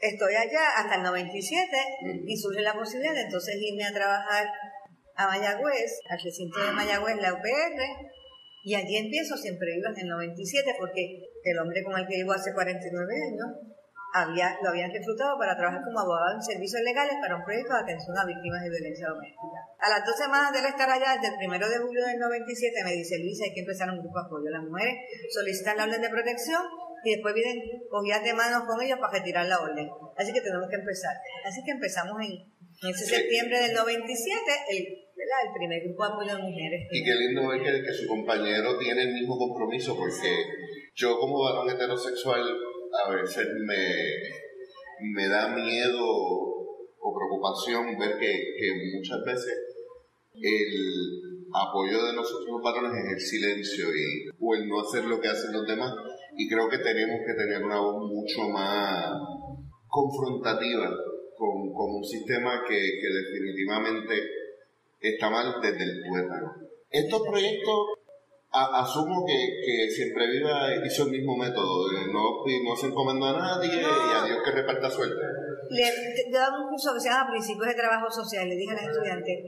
estoy 0.00 0.34
allá 0.34 0.72
hasta 0.76 0.96
el 0.96 1.02
97 1.02 1.68
y 2.26 2.36
surge 2.36 2.62
la 2.62 2.72
posibilidad 2.72 3.12
de 3.12 3.22
entonces 3.28 3.56
irme 3.60 3.84
a 3.84 3.92
trabajar 3.92 4.46
a 5.16 5.28
Mayagüez, 5.28 6.00
al 6.08 6.20
recinto 6.24 6.64
de 6.64 6.72
Mayagüez, 6.72 7.16
la 7.20 7.34
UPR, 7.34 7.80
y 8.64 8.74
allí 8.74 8.96
empiezo, 8.96 9.36
siempre 9.36 9.76
iba 9.76 9.90
en 9.90 10.00
el 10.00 10.08
97, 10.08 10.76
porque 10.78 11.20
el 11.44 11.58
hombre 11.58 11.84
con 11.84 11.98
el 12.00 12.06
que 12.06 12.16
vivo 12.16 12.32
hace 12.32 12.54
49 12.54 13.14
años 13.14 13.74
había, 14.14 14.54
lo 14.62 14.70
habían 14.70 14.94
reclutado 14.94 15.34
para 15.36 15.58
trabajar 15.58 15.82
como 15.82 15.98
abogado 15.98 16.38
en 16.38 16.42
servicios 16.42 16.80
legales 16.86 17.18
para 17.18 17.34
un 17.34 17.42
proyecto 17.42 17.74
de 17.74 17.82
atención 17.82 18.14
a 18.14 18.22
víctimas 18.22 18.62
de 18.62 18.70
violencia 18.70 19.10
doméstica. 19.10 19.58
A 19.82 19.90
las 19.90 20.06
dos 20.06 20.14
semanas 20.14 20.54
de 20.54 20.62
él 20.62 20.70
estar 20.70 20.86
allá, 20.86 21.18
desde 21.18 21.34
el 21.34 21.38
primero 21.42 21.66
de 21.66 21.82
julio 21.82 22.06
del 22.06 22.22
97, 22.22 22.78
me 22.86 22.94
dice 22.94 23.18
Luis, 23.18 23.42
hay 23.42 23.50
que 23.50 23.66
empezar 23.66 23.90
un 23.90 23.98
grupo 23.98 24.14
de 24.14 24.26
apoyo. 24.30 24.48
Las 24.54 24.62
mujeres 24.62 24.94
solicitan 25.34 25.82
la 25.82 25.90
orden 25.90 25.98
de 25.98 26.14
protección 26.14 26.62
y 27.02 27.10
después 27.10 27.34
vienen 27.34 27.58
cogidas 27.90 28.22
de 28.22 28.32
manos 28.38 28.62
con 28.70 28.78
ellos 28.78 29.02
para 29.02 29.18
retirar 29.18 29.50
la 29.50 29.58
orden. 29.58 29.90
Así 30.14 30.30
que 30.30 30.40
tenemos 30.46 30.70
que 30.70 30.78
empezar. 30.78 31.18
Así 31.42 31.58
que 31.66 31.74
empezamos 31.74 32.14
en, 32.22 32.54
ese 32.86 33.18
septiembre 33.18 33.66
del 33.66 33.74
97, 33.74 33.98
el, 34.70 34.82
el 35.10 35.50
primer 35.58 35.82
grupo 35.90 36.06
de 36.06 36.10
apoyo 36.14 36.36
de 36.38 36.42
mujeres. 36.54 36.86
Y 36.86 37.02
qué 37.02 37.14
lindo 37.18 37.50
ver 37.50 37.66
que, 37.66 37.82
que 37.82 37.92
su 37.92 38.06
compañero 38.06 38.78
tiene 38.78 39.10
el 39.10 39.12
mismo 39.14 39.36
compromiso, 39.38 39.98
porque 39.98 40.30
yo 40.94 41.18
como 41.18 41.42
varón 41.42 41.68
heterosexual 41.68 42.46
a 43.04 43.10
veces 43.10 43.48
me, 43.66 45.12
me 45.12 45.28
da 45.28 45.48
miedo 45.48 45.98
o 46.00 47.14
preocupación 47.14 47.98
ver 47.98 48.18
que, 48.18 48.54
que 48.58 48.96
muchas 48.96 49.22
veces 49.24 49.54
el 50.40 51.34
apoyo 51.52 52.04
de 52.04 52.14
nosotros 52.14 52.48
los 52.48 52.62
varones 52.62 53.04
es 53.04 53.12
el 53.12 53.20
silencio 53.20 53.86
y, 53.94 54.28
o 54.40 54.54
el 54.54 54.68
no 54.68 54.80
hacer 54.80 55.04
lo 55.04 55.20
que 55.20 55.28
hacen 55.28 55.52
los 55.52 55.66
demás. 55.66 55.92
Y 56.36 56.48
creo 56.48 56.68
que 56.68 56.78
tenemos 56.78 57.20
que 57.26 57.34
tener 57.34 57.62
una 57.62 57.80
voz 57.80 58.10
mucho 58.10 58.48
más 58.48 59.12
confrontativa 59.86 60.90
con, 61.36 61.72
con 61.72 61.94
un 61.96 62.04
sistema 62.04 62.64
que, 62.66 62.74
que, 62.74 63.08
definitivamente 63.08 64.14
está 65.00 65.30
mal 65.30 65.54
desde 65.62 65.84
el 65.84 66.02
tuétano. 66.02 66.54
Estos 66.90 67.22
proyectos 67.22 67.76
asumo 68.54 69.26
que, 69.26 69.34
que, 69.34 69.90
siempre 69.90 70.30
viva 70.30 70.70
hizo 70.86 71.04
el 71.04 71.10
mismo 71.10 71.36
método, 71.36 71.90
no, 72.12 72.44
no 72.46 72.76
se 72.76 72.86
encomendó 72.86 73.26
a 73.26 73.32
nadie 73.38 73.82
y 73.82 73.82
a 73.82 74.24
Dios 74.26 74.38
que 74.44 74.50
reparta 74.52 74.88
suerte. 74.88 75.18
Le, 75.70 75.90
daba 76.30 76.62
un 76.62 76.68
curso 76.70 76.94
que 76.94 77.00
se 77.00 77.08
llama 77.08 77.30
Principios 77.30 77.66
de 77.66 77.74
Trabajo 77.74 78.08
Social, 78.10 78.48
le 78.48 78.54
dije 78.54 78.70
a 78.70 78.74
los 78.74 78.90
estudiantes, 78.94 79.38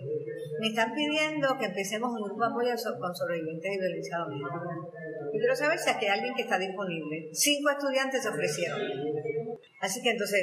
me 0.61 0.69
están 0.69 0.93
pidiendo 0.93 1.57
que 1.59 1.67
empecemos 1.67 2.11
un 2.11 2.23
grupo 2.23 2.41
de 2.41 2.51
apoyo 2.51 2.75
con 2.99 3.15
sobrevivientes 3.15 3.71
de 3.71 3.79
violencia 3.79 4.19
doméstica. 4.19 4.75
Y 5.33 5.39
quiero 5.39 5.55
saber 5.55 5.79
si 5.79 5.91
hay 5.91 6.07
alguien 6.07 6.35
que 6.35 6.43
está 6.43 6.59
disponible. 6.59 7.29
Cinco 7.33 7.71
estudiantes 7.71 8.23
se 8.23 8.29
ofrecieron. 8.29 8.81
Así 9.81 10.03
que 10.03 10.11
entonces, 10.11 10.43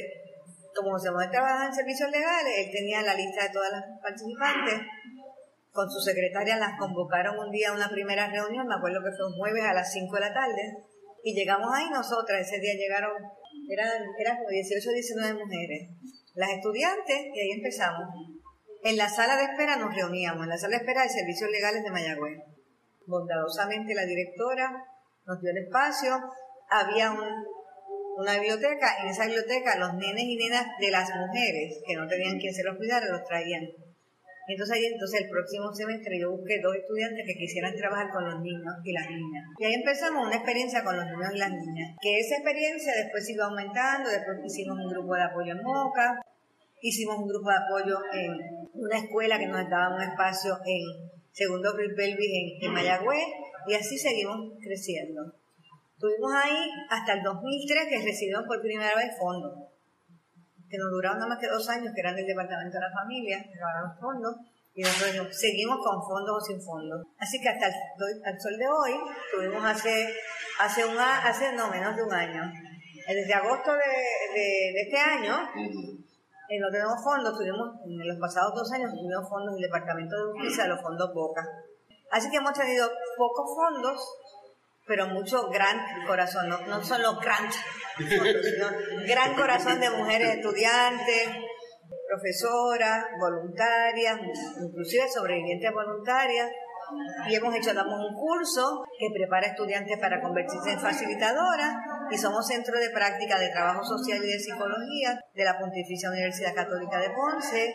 como 0.75 0.97
se 0.97 1.09
trabajar 1.09 1.67
en 1.67 1.73
servicios 1.73 2.09
legales, 2.11 2.53
él 2.59 2.71
tenía 2.71 3.01
la 3.01 3.15
lista 3.15 3.43
de 3.43 3.49
todas 3.51 3.71
las 3.71 3.83
participantes 4.01 4.87
con 5.73 5.89
su 5.89 5.99
secretaria 5.99 6.57
las 6.57 6.77
convocaron 6.77 7.37
un 7.39 7.49
día 7.49 7.69
a 7.69 7.73
una 7.73 7.89
primera 7.89 8.29
reunión, 8.29 8.67
me 8.67 8.75
acuerdo 8.75 9.01
que 9.03 9.11
fue 9.17 9.25
un 9.25 9.33
jueves 9.33 9.63
a 9.65 9.73
las 9.73 9.91
5 9.91 10.15
de 10.15 10.21
la 10.21 10.33
tarde, 10.33 10.85
y 11.23 11.33
llegamos 11.33 11.67
ahí 11.73 11.89
nosotras, 11.89 12.41
ese 12.41 12.59
día 12.59 12.75
llegaron, 12.75 13.11
eran, 13.67 13.89
eran 14.19 14.37
como 14.37 14.49
18 14.49 14.87
o 14.87 14.93
19 14.93 15.33
mujeres, 15.33 15.89
las 16.35 16.49
estudiantes, 16.51 17.17
y 17.33 17.39
ahí 17.39 17.51
empezamos. 17.57 18.05
En 18.83 18.97
la 18.97 19.09
sala 19.09 19.35
de 19.35 19.45
espera 19.45 19.77
nos 19.77 19.95
reuníamos, 19.95 20.43
en 20.43 20.49
la 20.49 20.57
sala 20.57 20.77
de 20.77 20.83
espera 20.83 21.03
de 21.03 21.09
servicios 21.09 21.49
legales 21.49 21.83
de 21.83 21.89
Mayagüez. 21.89 22.37
Bondadosamente 23.07 23.95
la 23.95 24.05
directora 24.05 24.85
nos 25.25 25.41
dio 25.41 25.49
el 25.51 25.57
espacio, 25.57 26.21
había 26.69 27.11
una 28.17 28.33
biblioteca, 28.33 29.01
en 29.01 29.07
esa 29.07 29.25
biblioteca 29.25 29.75
los 29.77 29.95
nenes 29.95 30.23
y 30.23 30.35
nenas 30.35 30.67
de 30.79 30.91
las 30.91 31.09
mujeres 31.15 31.81
que 31.87 31.95
no 31.95 32.07
tenían 32.07 32.37
quien 32.37 32.53
se 32.53 32.63
los 32.63 32.77
cuidara 32.77 33.07
los 33.07 33.23
traían 33.23 33.63
entonces 34.47 34.75
ahí 34.75 34.85
entonces 34.85 35.21
el 35.21 35.29
próximo 35.29 35.73
semestre 35.73 36.19
yo 36.19 36.31
busqué 36.31 36.59
dos 36.61 36.75
estudiantes 36.75 37.23
que 37.25 37.35
quisieran 37.35 37.75
trabajar 37.75 38.11
con 38.11 38.25
los 38.25 38.41
niños 38.41 38.75
y 38.83 38.91
las 38.91 39.09
niñas. 39.09 39.45
Y 39.57 39.65
ahí 39.65 39.73
empezamos 39.73 40.27
una 40.27 40.35
experiencia 40.35 40.83
con 40.83 40.97
los 40.97 41.05
niños 41.05 41.31
y 41.33 41.37
las 41.37 41.51
niñas. 41.51 41.95
Que 42.01 42.19
esa 42.19 42.35
experiencia 42.35 42.91
después 42.93 43.29
iba 43.29 43.45
aumentando, 43.45 44.09
después 44.09 44.37
hicimos 44.45 44.77
un 44.77 44.89
grupo 44.91 45.15
de 45.15 45.23
apoyo 45.23 45.53
en 45.53 45.63
Moca, 45.63 46.21
hicimos 46.81 47.17
un 47.17 47.27
grupo 47.27 47.49
de 47.49 47.55
apoyo 47.55 47.97
en 48.11 48.31
una 48.73 48.97
escuela 48.97 49.39
que 49.39 49.47
nos 49.47 49.69
daba 49.69 49.95
un 49.95 50.01
espacio 50.01 50.57
en 50.65 51.09
Segundo 51.31 51.73
Belvis 51.75 52.31
en, 52.61 52.67
en 52.67 52.73
Mayagüez 52.73 53.25
y 53.67 53.73
así 53.73 53.97
seguimos 53.97 54.53
creciendo. 54.61 55.33
Estuvimos 55.95 56.33
ahí 56.33 56.69
hasta 56.89 57.13
el 57.13 57.23
2003 57.23 57.87
que 57.87 58.05
recibimos 58.05 58.43
por 58.45 58.61
primera 58.61 58.93
vez 58.95 59.17
fondos 59.17 59.72
que 60.73 60.81
nos 60.81 60.89
duraron 60.89 61.19
nada 61.19 61.29
más 61.29 61.37
que 61.37 61.45
dos 61.45 61.69
años, 61.69 61.93
que 61.93 62.01
eran 62.01 62.15
del 62.15 62.25
Departamento 62.25 62.73
de 62.73 62.81
la 62.81 62.89
Familia, 62.89 63.37
que 63.45 63.61
los 63.61 63.93
fondos, 64.01 64.33
y 64.73 64.81
nosotros 64.81 65.29
seguimos 65.29 65.77
con 65.85 66.01
fondos 66.01 66.33
o 66.33 66.41
sin 66.41 66.59
fondos. 66.59 67.05
Así 67.19 67.39
que 67.39 67.47
hasta 67.47 67.67
el, 67.67 68.41
sol 68.41 68.57
de 68.57 68.65
hoy, 68.65 68.97
tuvimos 69.29 69.63
hace, 69.63 70.09
hace, 70.59 70.83
un, 70.83 70.97
hace 70.97 71.53
no 71.53 71.69
menos 71.69 71.95
de 71.95 72.01
un 72.01 72.11
año, 72.11 72.41
desde 73.05 73.33
agosto 73.35 73.69
de, 73.69 73.85
de, 74.33 74.81
este 74.81 74.97
año, 74.97 75.37
eh, 76.49 76.57
no 76.59 76.71
tenemos 76.71 76.97
fondos, 77.03 77.37
tuvimos, 77.37 77.69
en 77.85 78.07
los 78.07 78.17
pasados 78.17 78.55
dos 78.55 78.71
años 78.73 78.89
tuvimos 78.97 79.29
fondos 79.29 79.53
del 79.53 79.69
Departamento 79.69 80.15
de 80.17 80.31
Justicia, 80.33 80.65
los 80.65 80.81
fondos 80.81 81.13
Boca. 81.13 81.45
Así 82.09 82.31
que 82.31 82.37
hemos 82.37 82.53
tenido 82.53 82.89
pocos 83.15 83.45
fondos, 83.53 84.01
pero 84.85 85.07
mucho 85.07 85.49
gran 85.49 85.77
corazón, 86.05 86.49
no, 86.49 86.59
no 86.67 86.83
son 86.83 87.01
los 87.01 87.19
grandes 87.19 87.59
sino 87.97 88.67
gran 89.05 89.35
corazón 89.35 89.79
de 89.79 89.89
mujeres 89.89 90.35
estudiantes, 90.35 91.29
profesoras, 92.07 93.05
voluntarias, 93.19 94.19
inclusive 94.61 95.03
sobrevivientes 95.09 95.71
voluntarias. 95.71 96.49
Y 97.27 97.35
hemos 97.35 97.55
hecho, 97.55 97.73
damos 97.73 97.99
un 97.99 98.15
curso 98.15 98.83
que 98.99 99.07
prepara 99.13 99.47
estudiantes 99.47 99.97
para 99.99 100.21
convertirse 100.21 100.73
en 100.73 100.79
facilitadoras 100.79 101.75
y 102.11 102.17
somos 102.17 102.45
centro 102.47 102.77
de 102.77 102.89
práctica 102.89 103.39
de 103.39 103.49
trabajo 103.49 103.83
social 103.83 104.23
y 104.23 104.27
de 104.27 104.39
psicología 104.39 105.19
de 105.33 105.43
la 105.43 105.57
Pontificia 105.57 106.09
Universidad 106.09 106.53
Católica 106.53 106.99
de 106.99 107.09
Ponce, 107.09 107.73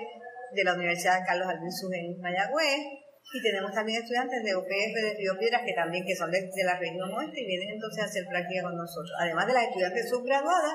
de 0.52 0.64
la 0.64 0.74
Universidad 0.74 1.24
Carlos 1.26 1.48
Albizu 1.48 1.88
en 1.92 2.20
Mayagüez 2.20 3.07
y 3.32 3.42
tenemos 3.42 3.72
también 3.72 4.00
estudiantes 4.02 4.42
de 4.42 4.56
UPF 4.56 4.94
de 4.94 5.14
Río 5.18 5.38
Piedras 5.38 5.62
que 5.64 5.74
también 5.74 6.04
que 6.06 6.16
son 6.16 6.30
de, 6.30 6.50
la 6.64 6.78
región 6.78 7.12
oeste 7.12 7.40
y 7.40 7.46
vienen 7.46 7.74
entonces 7.74 8.02
a 8.02 8.06
hacer 8.06 8.26
práctica 8.26 8.62
con 8.62 8.76
nosotros. 8.76 9.12
Además 9.20 9.46
de 9.46 9.52
las 9.52 9.64
estudiantes 9.64 10.08
subgraduadas, 10.08 10.74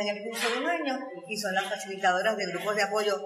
en 0.00 0.16
el 0.16 0.24
curso 0.24 0.48
de 0.48 0.58
un 0.60 0.66
año 0.66 0.98
y 1.28 1.36
son 1.36 1.54
las 1.54 1.64
facilitadoras 1.64 2.36
de 2.38 2.46
grupos 2.46 2.74
de 2.74 2.82
apoyo 2.82 3.20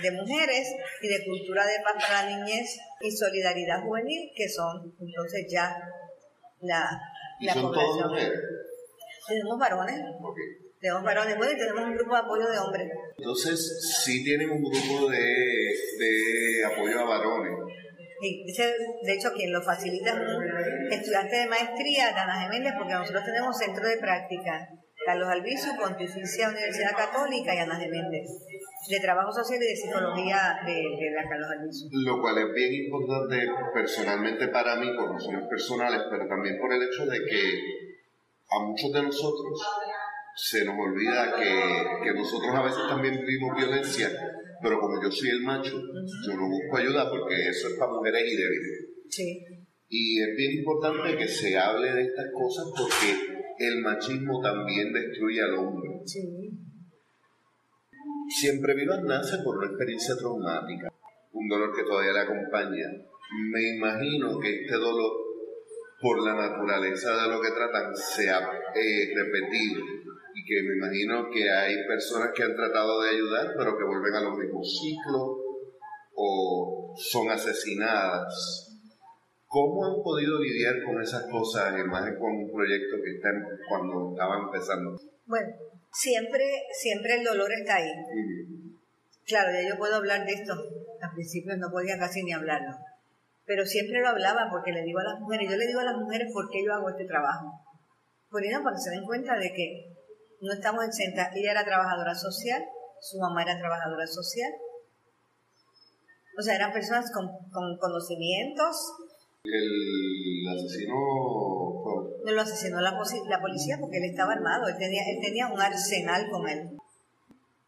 de 0.00 0.10
mujeres 0.10 0.74
y 1.02 1.08
de 1.08 1.24
cultura 1.24 1.66
de 1.66 1.80
paz 1.84 2.02
para 2.02 2.22
la 2.22 2.36
niñez 2.38 2.78
y 3.02 3.10
solidaridad 3.10 3.82
juvenil, 3.82 4.30
que 4.34 4.48
son 4.48 4.94
entonces 4.98 5.46
ya 5.50 5.76
la, 6.62 6.98
la 7.40 7.54
población. 7.54 8.10
Tenemos 9.28 9.58
varones. 9.58 10.00
Tenemos 10.80 11.02
varones, 11.02 11.36
bueno, 11.36 11.52
y 11.52 11.58
tenemos 11.58 11.84
un 11.84 11.94
grupo 11.94 12.14
de 12.14 12.20
apoyo 12.20 12.48
de 12.48 12.58
hombres. 12.58 12.88
Entonces, 13.18 14.00
sí 14.02 14.24
tienen 14.24 14.48
un 14.48 14.62
grupo 14.62 15.10
de, 15.10 15.18
de 15.18 16.64
apoyo 16.64 17.00
a 17.00 17.04
varones 17.04 17.78
de 18.20 19.12
hecho, 19.14 19.32
quien 19.32 19.52
lo 19.52 19.62
facilita 19.62 20.10
es 20.10 20.16
un 20.16 20.92
estudiante 20.92 21.36
de 21.36 21.46
maestría, 21.46 22.12
Dana 22.12 22.40
Geméndez, 22.40 22.74
porque 22.76 22.94
nosotros 22.94 23.24
tenemos 23.24 23.56
centro 23.56 23.86
de 23.86 23.98
práctica. 23.98 24.68
Carlos 25.06 25.28
Albizu, 25.28 25.76
Pontificia 25.80 26.50
Universidad 26.50 26.92
Católica 26.96 27.54
y 27.54 27.58
Ana 27.58 27.76
Geméndez, 27.76 28.28
de 28.90 29.00
Trabajo 29.00 29.32
Social 29.32 29.62
y 29.62 29.66
de 29.66 29.76
Psicología 29.76 30.60
de, 30.66 30.74
de 30.74 31.10
la 31.14 31.28
Carlos 31.28 31.48
Albizu. 31.50 31.88
Lo 32.04 32.20
cual 32.20 32.38
es 32.38 32.52
bien 32.52 32.74
importante 32.74 33.48
personalmente 33.72 34.48
para 34.48 34.76
mí, 34.76 34.88
por 34.96 35.12
razones 35.12 35.48
personales, 35.48 36.02
pero 36.10 36.28
también 36.28 36.58
por 36.60 36.72
el 36.72 36.82
hecho 36.82 37.06
de 37.06 37.24
que 37.24 37.40
a 38.50 38.58
muchos 38.64 38.92
de 38.92 39.02
nosotros 39.02 39.62
se 40.34 40.64
nos 40.64 40.76
olvida 40.78 41.36
que, 41.36 42.04
que 42.04 42.14
nosotros 42.14 42.54
a 42.54 42.62
veces 42.62 42.82
también 42.88 43.18
vivimos 43.24 43.56
violencia 43.56 44.10
pero 44.62 44.80
como 44.80 45.02
yo 45.02 45.10
soy 45.10 45.30
el 45.30 45.42
macho, 45.42 45.80
yo 46.26 46.36
no 46.36 46.48
busco 46.48 46.76
ayuda 46.76 47.08
porque 47.10 47.48
eso 47.48 47.68
es 47.68 47.74
para 47.74 47.92
mujeres 47.92 48.22
y 48.26 48.36
débiles. 48.36 48.86
Sí. 49.08 49.38
Y 49.88 50.20
es 50.20 50.36
bien 50.36 50.52
importante 50.58 51.16
que 51.16 51.28
se 51.28 51.56
hable 51.56 51.92
de 51.92 52.02
estas 52.02 52.26
cosas 52.32 52.66
porque 52.76 53.38
el 53.58 53.80
machismo 53.82 54.40
también 54.42 54.92
destruye 54.92 55.42
al 55.42 55.54
hombre. 55.54 55.90
Sí. 56.04 56.20
Siempre 58.28 58.74
Vivas 58.74 59.02
nace 59.04 59.38
por 59.42 59.56
una 59.56 59.68
experiencia 59.68 60.14
traumática, 60.16 60.92
un 61.32 61.48
dolor 61.48 61.74
que 61.74 61.84
todavía 61.84 62.12
le 62.12 62.20
acompaña. 62.20 62.86
Me 63.50 63.76
imagino 63.76 64.38
que 64.38 64.62
este 64.62 64.74
dolor, 64.74 65.12
por 66.00 66.22
la 66.22 66.34
naturaleza 66.34 67.10
de 67.22 67.28
lo 67.28 67.40
que 67.40 67.50
tratan, 67.50 67.96
sea 67.96 68.38
eh, 68.74 69.14
repetido 69.14 69.97
que 70.48 70.62
me 70.62 70.76
imagino 70.76 71.28
que 71.30 71.50
hay 71.50 71.86
personas 71.86 72.30
que 72.34 72.42
han 72.42 72.56
tratado 72.56 73.02
de 73.02 73.10
ayudar, 73.10 73.52
pero 73.56 73.76
que 73.76 73.84
vuelven 73.84 74.14
a 74.14 74.20
los 74.22 74.38
mismos 74.38 74.64
ciclos 74.80 75.44
o 76.14 76.94
son 76.96 77.30
asesinadas. 77.30 78.64
¿Cómo 79.46 79.84
han 79.84 80.02
podido 80.02 80.40
lidiar 80.40 80.82
con 80.84 81.00
esas 81.02 81.24
cosas, 81.30 81.72
más 81.86 82.04
con 82.18 82.32
un 82.32 82.50
proyecto 82.50 82.96
que 83.04 83.16
está 83.16 83.28
cuando 83.68 84.12
estaban 84.12 84.44
empezando? 84.44 84.98
Bueno, 85.26 85.48
siempre, 85.92 86.44
siempre 86.72 87.16
el 87.16 87.24
dolor 87.24 87.52
está 87.52 87.76
ahí. 87.76 87.92
Claro, 89.26 89.52
ya 89.52 89.68
yo 89.68 89.76
puedo 89.76 89.96
hablar 89.96 90.24
de 90.24 90.32
esto. 90.32 90.54
Al 91.00 91.12
principio 91.12 91.56
no 91.56 91.70
podía 91.70 91.98
casi 91.98 92.22
ni 92.22 92.32
hablarlo. 92.32 92.76
Pero 93.44 93.64
siempre 93.64 94.00
lo 94.00 94.08
hablaba 94.08 94.48
porque 94.50 94.72
le 94.72 94.82
digo 94.82 94.98
a 94.98 95.04
las 95.04 95.20
mujeres, 95.20 95.48
yo 95.50 95.56
le 95.56 95.66
digo 95.66 95.80
a 95.80 95.84
las 95.84 95.96
mujeres 95.96 96.28
por 96.32 96.50
qué 96.50 96.64
yo 96.64 96.72
hago 96.72 96.90
este 96.90 97.04
trabajo. 97.04 97.52
Por 98.30 98.44
eso, 98.44 98.62
para 98.62 98.76
que 98.76 98.82
se 98.82 98.90
den 98.90 99.04
cuenta 99.04 99.36
de 99.36 99.52
que 99.52 99.97
no 100.40 100.52
estamos 100.52 100.84
exentas. 100.84 101.34
Ella 101.34 101.52
era 101.52 101.64
trabajadora 101.64 102.14
social, 102.14 102.62
su 103.00 103.18
mamá 103.18 103.42
era 103.42 103.58
trabajadora 103.58 104.06
social. 104.06 104.52
O 106.38 106.42
sea, 106.42 106.54
eran 106.54 106.72
personas 106.72 107.10
con, 107.12 107.28
conocimientos. 107.78 108.92
¿El 109.42 110.48
asesino 110.54 110.94
No 112.24 112.32
lo 112.32 112.40
asesinó 112.40 112.80
la, 112.80 112.92
la, 112.92 113.40
policía 113.40 113.78
porque 113.80 113.98
él 113.98 114.04
estaba 114.04 114.34
armado, 114.34 114.68
él 114.68 114.76
tenía, 114.78 115.02
él 115.08 115.18
tenía 115.22 115.48
un 115.48 115.60
arsenal 115.60 116.28
con 116.30 116.48
él. 116.48 116.70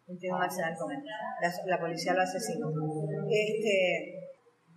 Él 0.09 0.19
tenía 0.19 0.37
un 0.37 0.43
arsenal 0.43 0.77
con 0.79 0.93
él. 0.93 1.03
La, 1.41 1.53
la 1.67 1.81
policía 1.81 2.15
lo 2.15 2.23
asesinó. 2.23 2.69
Este, 3.29 4.20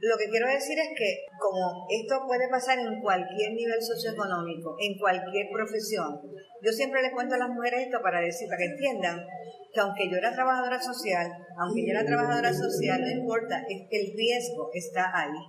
lo 0.04 0.18
que 0.18 0.28
quiero 0.28 0.48
decir 0.48 0.78
es 0.78 0.90
que 0.98 1.26
como 1.40 1.88
esto 1.90 2.28
puede 2.28 2.50
pasar 2.50 2.78
en 2.78 3.00
cualquier 3.00 3.54
nivel 3.54 3.82
socioeconómico, 3.82 4.76
en 4.80 5.00
cualquier 5.00 5.48
profesión, 5.50 6.20
yo 6.62 6.72
siempre 6.74 7.02
les 7.02 7.14
cuento 7.14 7.36
a 7.36 7.38
las 7.38 7.48
mujeres 7.48 7.88
esto 7.88 8.02
para 8.02 8.20
decir, 8.20 8.50
para 8.50 8.58
que 8.58 8.66
entiendan 8.66 9.26
que 9.74 9.80
aunque 9.80 10.10
yo 10.12 10.18
era 10.18 10.34
trabajadora 10.34 10.82
social, 10.82 11.32
aunque 11.58 11.86
yo 11.86 11.92
era 11.92 12.06
trabajadora 12.06 12.54
social, 12.54 13.00
no 13.00 13.12
importa, 13.12 13.64
es 13.70 13.88
que 13.90 14.02
el 14.02 14.14
riesgo 14.14 14.72
está 14.74 15.10
ahí. 15.16 15.40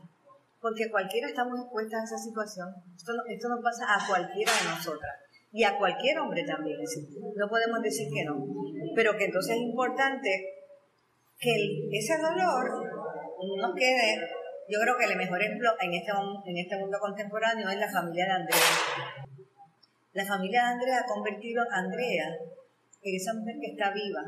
Porque 0.61 0.89
cualquiera 0.89 1.27
estamos 1.27 1.61
expuestas 1.61 2.01
a 2.01 2.05
esa 2.05 2.19
situación. 2.19 2.69
Esto, 2.97 3.13
esto 3.29 3.49
nos 3.49 3.61
pasa 3.61 3.85
a 3.91 4.07
cualquiera 4.07 4.53
de 4.53 4.71
nosotras 4.71 5.15
y 5.53 5.65
a 5.65 5.77
cualquier 5.77 6.19
hombre 6.21 6.45
también. 6.45 6.79
No 7.37 7.49
podemos 7.49 7.83
decir 7.83 8.09
que 8.15 8.25
no. 8.25 8.47
Pero 8.95 9.17
que 9.17 9.25
entonces 9.25 9.57
es 9.57 9.63
importante 9.63 10.31
que 11.39 11.89
ese 11.93 12.17
dolor 12.19 12.71
no 13.61 13.75
quede 13.75 14.44
yo 14.69 14.81
creo 14.81 14.97
que 14.97 15.05
el 15.05 15.17
mejor 15.17 15.43
ejemplo 15.43 15.71
en 15.81 15.93
este, 15.93 16.13
en 16.47 16.57
este 16.57 16.79
mundo 16.79 16.99
contemporáneo 16.99 17.69
es 17.69 17.79
la 17.79 17.91
familia 17.91 18.25
de 18.25 18.31
Andrea. 18.31 18.59
La 20.13 20.25
familia 20.25 20.63
de 20.63 20.73
Andrea 20.73 20.99
ha 21.01 21.07
convertido 21.07 21.63
a 21.63 21.79
Andrea 21.79 22.29
en 23.03 23.17
esa 23.17 23.35
mujer 23.35 23.57
que 23.61 23.73
está 23.73 23.93
viva, 23.93 24.23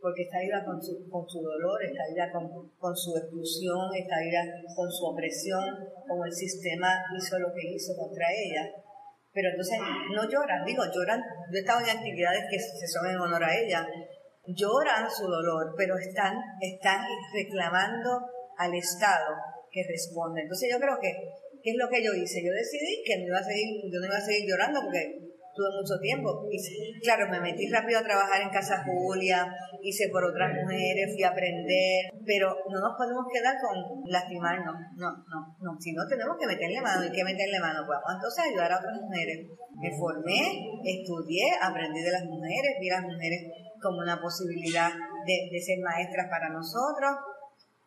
porque 0.00 0.22
está 0.22 0.40
viva 0.40 0.64
con 0.64 0.80
su, 0.80 1.08
con 1.10 1.28
su 1.28 1.42
dolor, 1.42 1.82
está 1.84 2.04
viva 2.08 2.30
con, 2.32 2.70
con 2.78 2.96
su 2.96 3.16
exclusión, 3.16 3.94
está 3.94 4.16
viva 4.20 4.40
con 4.74 4.90
su 4.90 5.04
opresión, 5.04 5.64
como 6.08 6.24
el 6.24 6.32
sistema 6.32 7.02
hizo 7.16 7.38
lo 7.38 7.52
que 7.52 7.74
hizo 7.74 7.94
contra 7.96 8.26
ella. 8.32 8.72
Pero 9.34 9.50
entonces 9.50 9.78
no 10.14 10.26
lloran, 10.30 10.64
digo, 10.64 10.82
lloran, 10.94 11.20
yo 11.52 11.58
he 11.58 11.60
estado 11.60 11.80
en 11.80 11.98
actividades 11.98 12.44
que 12.50 12.58
se 12.58 12.88
son 12.88 13.06
en 13.10 13.18
honor 13.18 13.44
a 13.44 13.54
ella, 13.54 13.86
lloran 14.46 15.10
su 15.10 15.26
dolor, 15.26 15.74
pero 15.76 15.98
están, 15.98 16.38
están 16.60 17.04
reclamando 17.34 18.30
al 18.58 18.74
Estado 18.74 19.34
que 19.70 19.84
responda. 19.84 20.40
Entonces 20.40 20.68
yo 20.72 20.78
creo 20.78 20.98
que, 21.00 21.12
¿qué 21.62 21.70
es 21.70 21.76
lo 21.76 21.88
que 21.88 22.02
yo 22.02 22.12
hice? 22.14 22.40
Yo 22.44 22.52
decidí 22.52 23.02
que 23.04 23.18
no 23.18 23.26
iba 23.28 23.38
a 23.38 23.44
seguir, 23.44 23.82
yo 23.92 24.00
no 24.00 24.06
iba 24.06 24.16
a 24.16 24.20
seguir 24.20 24.48
llorando 24.48 24.80
porque 24.82 25.26
tuve 25.56 25.72
mucho 25.72 25.96
tiempo. 26.00 26.44
Y 26.52 26.60
claro, 27.00 27.28
me 27.32 27.40
metí 27.40 27.66
rápido 27.68 27.98
a 27.98 28.04
trabajar 28.04 28.42
en 28.42 28.50
Casa 28.50 28.84
Julia, 28.84 29.48
hice 29.82 30.08
por 30.12 30.22
otras 30.24 30.52
mujeres, 30.52 31.12
fui 31.12 31.24
a 31.24 31.32
aprender, 31.32 32.12
pero 32.24 32.54
no 32.68 32.78
nos 32.78 32.96
podemos 32.96 33.24
quedar 33.32 33.56
con 33.60 34.04
lastimarnos, 34.06 34.76
no, 34.96 35.08
no, 35.28 35.38
no, 35.60 35.70
si 35.80 35.92
no 35.92 36.06
tenemos 36.06 36.36
que 36.38 36.46
meterle 36.46 36.80
mano, 36.80 37.04
¿y 37.06 37.10
qué 37.10 37.24
meterle 37.24 37.58
mano? 37.58 37.84
Pues 37.88 37.98
entonces 38.14 38.44
ayudar 38.44 38.72
a 38.72 38.78
otras 38.78 39.00
mujeres. 39.00 39.48
Me 39.80 39.90
formé, 39.96 40.40
estudié, 40.84 41.52
aprendí 41.60 42.00
de 42.00 42.12
las 42.12 42.24
mujeres, 42.24 42.76
vi 42.80 42.88
a 42.90 43.00
las 43.00 43.04
mujeres 43.04 43.40
como 43.80 43.98
una 43.98 44.20
posibilidad 44.20 44.92
de 45.26 45.60
ser 45.60 45.78
maestras 45.82 46.28
para 46.30 46.48
nosotros, 46.48 47.12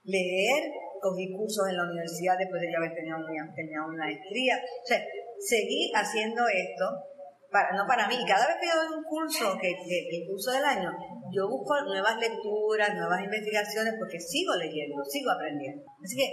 leer, 0.04 0.72
cogí 1.02 1.32
cursos 1.32 1.68
en 1.70 1.78
la 1.78 1.84
universidad 1.84 2.38
después 2.38 2.62
de 2.62 2.72
ya 2.72 2.78
haber 2.78 2.94
tenido 2.94 3.18
una, 3.18 3.88
una 3.88 4.06
maestría. 4.06 4.56
O 4.58 4.88
sea, 4.88 5.00
seguí 5.40 5.92
haciendo 5.96 6.44
esto, 6.48 6.86
no 7.76 7.84
para 7.88 8.08
mí. 8.08 8.16
Cada 8.28 8.48
vez 8.48 8.58
que 8.62 8.68
yo 8.68 8.76
doy 8.78 8.98
un 8.98 9.04
curso, 9.04 9.58
que, 9.60 9.72
el 9.72 10.28
curso 10.28 10.52
del 10.52 10.66
año, 10.66 10.92
yo 11.32 11.48
busco 11.50 11.82
nuevas 11.86 12.18
lecturas, 12.20 12.96
nuevas 12.96 13.24
investigaciones, 13.24 13.96
porque 13.98 14.20
sigo 14.20 14.56
leyendo, 14.56 15.04
sigo 15.06 15.32
aprendiendo. 15.32 15.84
Así 16.04 16.16
que 16.18 16.28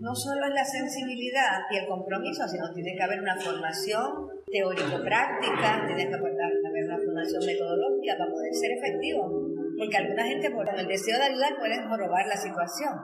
no 0.00 0.14
solo 0.14 0.46
es 0.46 0.54
la 0.54 0.64
sensibilidad 0.64 1.64
y 1.70 1.78
el 1.78 1.86
compromiso, 1.86 2.46
sino 2.48 2.72
tiene 2.74 2.94
que 2.96 3.02
haber 3.02 3.20
una 3.20 3.36
formación 3.36 4.28
teórico-práctica, 4.46 5.86
tiene 5.86 6.08
que 6.08 6.14
haber 6.14 6.84
una 6.84 6.98
formación 6.98 7.46
metodológica 7.46 8.18
para 8.18 8.30
poder 8.30 8.54
ser 8.54 8.72
efectivo 8.72 9.43
porque 9.78 9.96
alguna 9.96 10.24
gente 10.24 10.50
por 10.50 10.68
el 10.68 10.86
deseo 10.86 11.18
de 11.18 11.24
ayudar 11.24 11.56
pueden 11.58 11.88
jorobar 11.88 12.26
la 12.26 12.36
situación. 12.36 12.94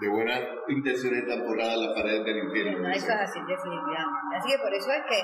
De 0.00 0.08
buenas 0.08 0.40
intenciones 0.68 1.22
están 1.22 1.44
forradas 1.46 1.78
las 1.78 1.94
paredes 1.94 2.24
del 2.24 2.38
infierno. 2.44 2.82
No, 2.82 2.90
eso 2.90 3.06
es 3.06 3.20
así, 3.20 3.40
definitivamente. 3.46 4.36
Así 4.36 4.48
que 4.50 4.58
por 4.58 4.74
eso 4.74 4.90
es 4.90 5.02
que... 5.08 5.18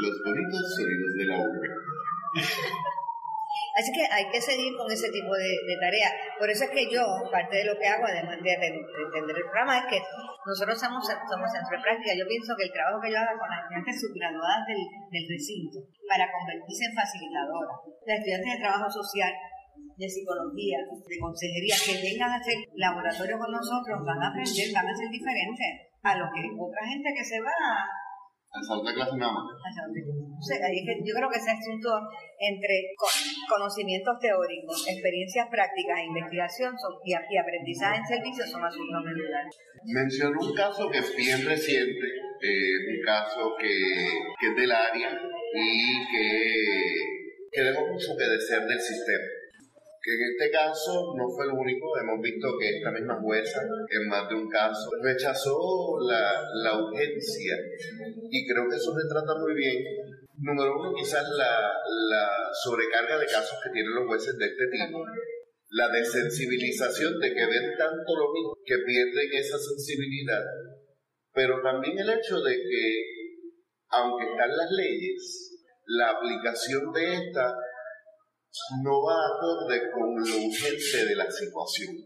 Los 0.00 0.14
bonitos 0.24 0.62
sonidos 0.76 1.12
de 1.18 1.24
la 1.26 1.36
urbe. 1.36 1.68
Así 3.72 3.88
que 3.92 4.04
hay 4.04 4.28
que 4.28 4.40
seguir 4.40 4.76
con 4.76 4.84
ese 4.92 5.08
tipo 5.08 5.32
de, 5.32 5.48
de 5.48 5.76
tareas. 5.80 6.12
Por 6.38 6.48
eso 6.48 6.64
es 6.64 6.70
que 6.70 6.92
yo, 6.92 7.04
parte 7.32 7.56
de 7.56 7.64
lo 7.64 7.78
que 7.78 7.88
hago, 7.88 8.04
además 8.04 8.36
de, 8.42 8.52
entender 8.52 9.36
el 9.36 9.48
programa, 9.48 9.78
es 9.80 9.86
que 9.88 10.00
nosotros 10.44 10.76
somos, 10.76 11.00
somos 11.08 11.48
centro 11.48 11.76
de 11.76 11.82
práctica. 11.82 12.12
Yo 12.12 12.28
pienso 12.28 12.52
que 12.56 12.68
el 12.68 12.72
trabajo 12.72 13.00
que 13.00 13.12
yo 13.12 13.16
hago 13.16 13.40
con 13.40 13.48
las 13.48 13.64
estudiantes 13.64 13.96
subgraduadas 13.96 14.62
del, 14.68 14.82
del 15.08 15.24
recinto, 15.24 15.78
para 16.04 16.28
convertirse 16.28 16.84
en 16.84 16.92
facilitadoras, 16.92 17.76
las 18.04 18.18
estudiantes 18.20 18.50
de 18.52 18.60
trabajo 18.60 18.88
social, 18.92 19.32
de 19.96 20.08
psicología, 20.08 20.78
de 20.82 21.18
consejería, 21.18 21.76
que 21.78 22.00
vengan 22.02 22.30
a 22.30 22.40
hacer 22.40 22.56
laboratorio 22.74 23.38
con 23.38 23.52
nosotros, 23.52 24.02
van 24.04 24.22
a 24.22 24.28
aprender, 24.28 24.68
van 24.74 24.88
a 24.88 24.96
ser 24.96 25.08
diferentes 25.10 25.92
a 26.02 26.18
lo 26.18 26.26
que 26.34 26.42
otra 26.58 26.82
gente 26.88 27.08
que 27.14 27.24
se 27.24 27.38
va 27.40 27.54
a 27.54 28.60
salón 28.60 28.84
de 28.84 28.92
clase 28.92 29.16
nada 29.16 29.32
más. 29.32 29.48
yo 29.48 31.14
creo 31.16 31.28
que 31.30 31.38
ese 31.38 31.50
asunto 31.56 31.88
entre 32.36 32.92
conocimientos 33.48 34.12
teóricos, 34.20 34.84
experiencias 34.88 35.48
prácticas 35.48 36.00
e 36.00 36.04
investigación 36.04 36.74
y, 37.04 37.14
aprendizaje 37.14 37.96
en 37.96 38.06
servicio 38.06 38.44
son 38.44 38.64
asuntos 38.64 39.00
medulares. 39.04 39.56
Mencionó 39.84 40.36
un 40.38 40.54
caso 40.54 40.90
que 40.90 40.98
es 40.98 41.16
bien 41.16 41.46
reciente, 41.46 42.06
eh, 42.44 42.92
un 42.92 43.00
caso 43.04 43.56
que, 43.58 43.72
que 44.38 44.46
es 44.48 44.56
del 44.56 44.70
área 44.70 45.10
y 45.54 46.04
que, 46.12 46.44
que 47.50 47.60
dejó 47.62 47.86
mucho 47.88 48.12
que 48.18 48.24
desear 48.24 48.66
del 48.66 48.80
sistema 48.80 49.41
que 50.02 50.10
en 50.14 50.22
este 50.34 50.50
caso 50.50 51.14
no 51.16 51.28
fue 51.30 51.46
el 51.46 51.52
único, 51.52 51.96
hemos 51.96 52.20
visto 52.20 52.58
que 52.58 52.78
esta 52.78 52.90
misma 52.90 53.20
jueza 53.22 53.62
en 53.62 54.08
más 54.08 54.28
de 54.28 54.34
un 54.34 54.50
caso 54.50 54.90
rechazó 55.00 55.96
la, 56.00 56.42
la 56.54 56.76
urgencia. 56.76 57.56
Y 58.28 58.46
creo 58.46 58.68
que 58.68 58.76
eso 58.76 58.92
retrata 58.96 59.38
muy 59.38 59.54
bien, 59.54 59.78
número 60.38 60.74
uno 60.76 60.92
quizás 60.92 61.22
la, 61.38 61.72
la 62.10 62.50
sobrecarga 62.64 63.16
de 63.18 63.26
casos 63.26 63.58
que 63.62 63.70
tienen 63.70 63.94
los 63.94 64.06
jueces 64.08 64.36
de 64.36 64.46
este 64.46 64.66
tipo, 64.66 65.04
la 65.70 65.88
desensibilización 65.88 67.20
de 67.20 67.32
que 67.32 67.46
ven 67.46 67.70
tanto 67.78 68.16
lo 68.16 68.32
mismo 68.32 68.58
que 68.66 68.78
pierden 68.84 69.32
esa 69.34 69.56
sensibilidad, 69.56 70.42
pero 71.32 71.62
también 71.62 71.96
el 71.98 72.10
hecho 72.10 72.40
de 72.40 72.56
que 72.56 73.22
aunque 73.88 74.24
están 74.24 74.50
las 74.56 74.70
leyes, 74.70 75.52
la 75.86 76.10
aplicación 76.10 76.92
de 76.92 77.14
esta 77.14 77.54
no 78.84 79.02
va 79.02 79.16
acorde 79.32 79.80
con 79.90 80.14
lo 80.14 80.36
urgente 80.46 81.06
de 81.08 81.16
la 81.16 81.30
situación. 81.30 81.96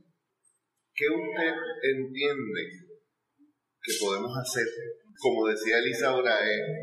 ¿Qué 0.95 1.07
usted 1.11 1.53
entiende 1.83 2.63
que 3.83 3.93
podemos 4.01 4.31
hacer? 4.39 4.65
Como 5.19 5.47
decía 5.47 5.79
Elisa 5.79 6.09
ahora, 6.09 6.39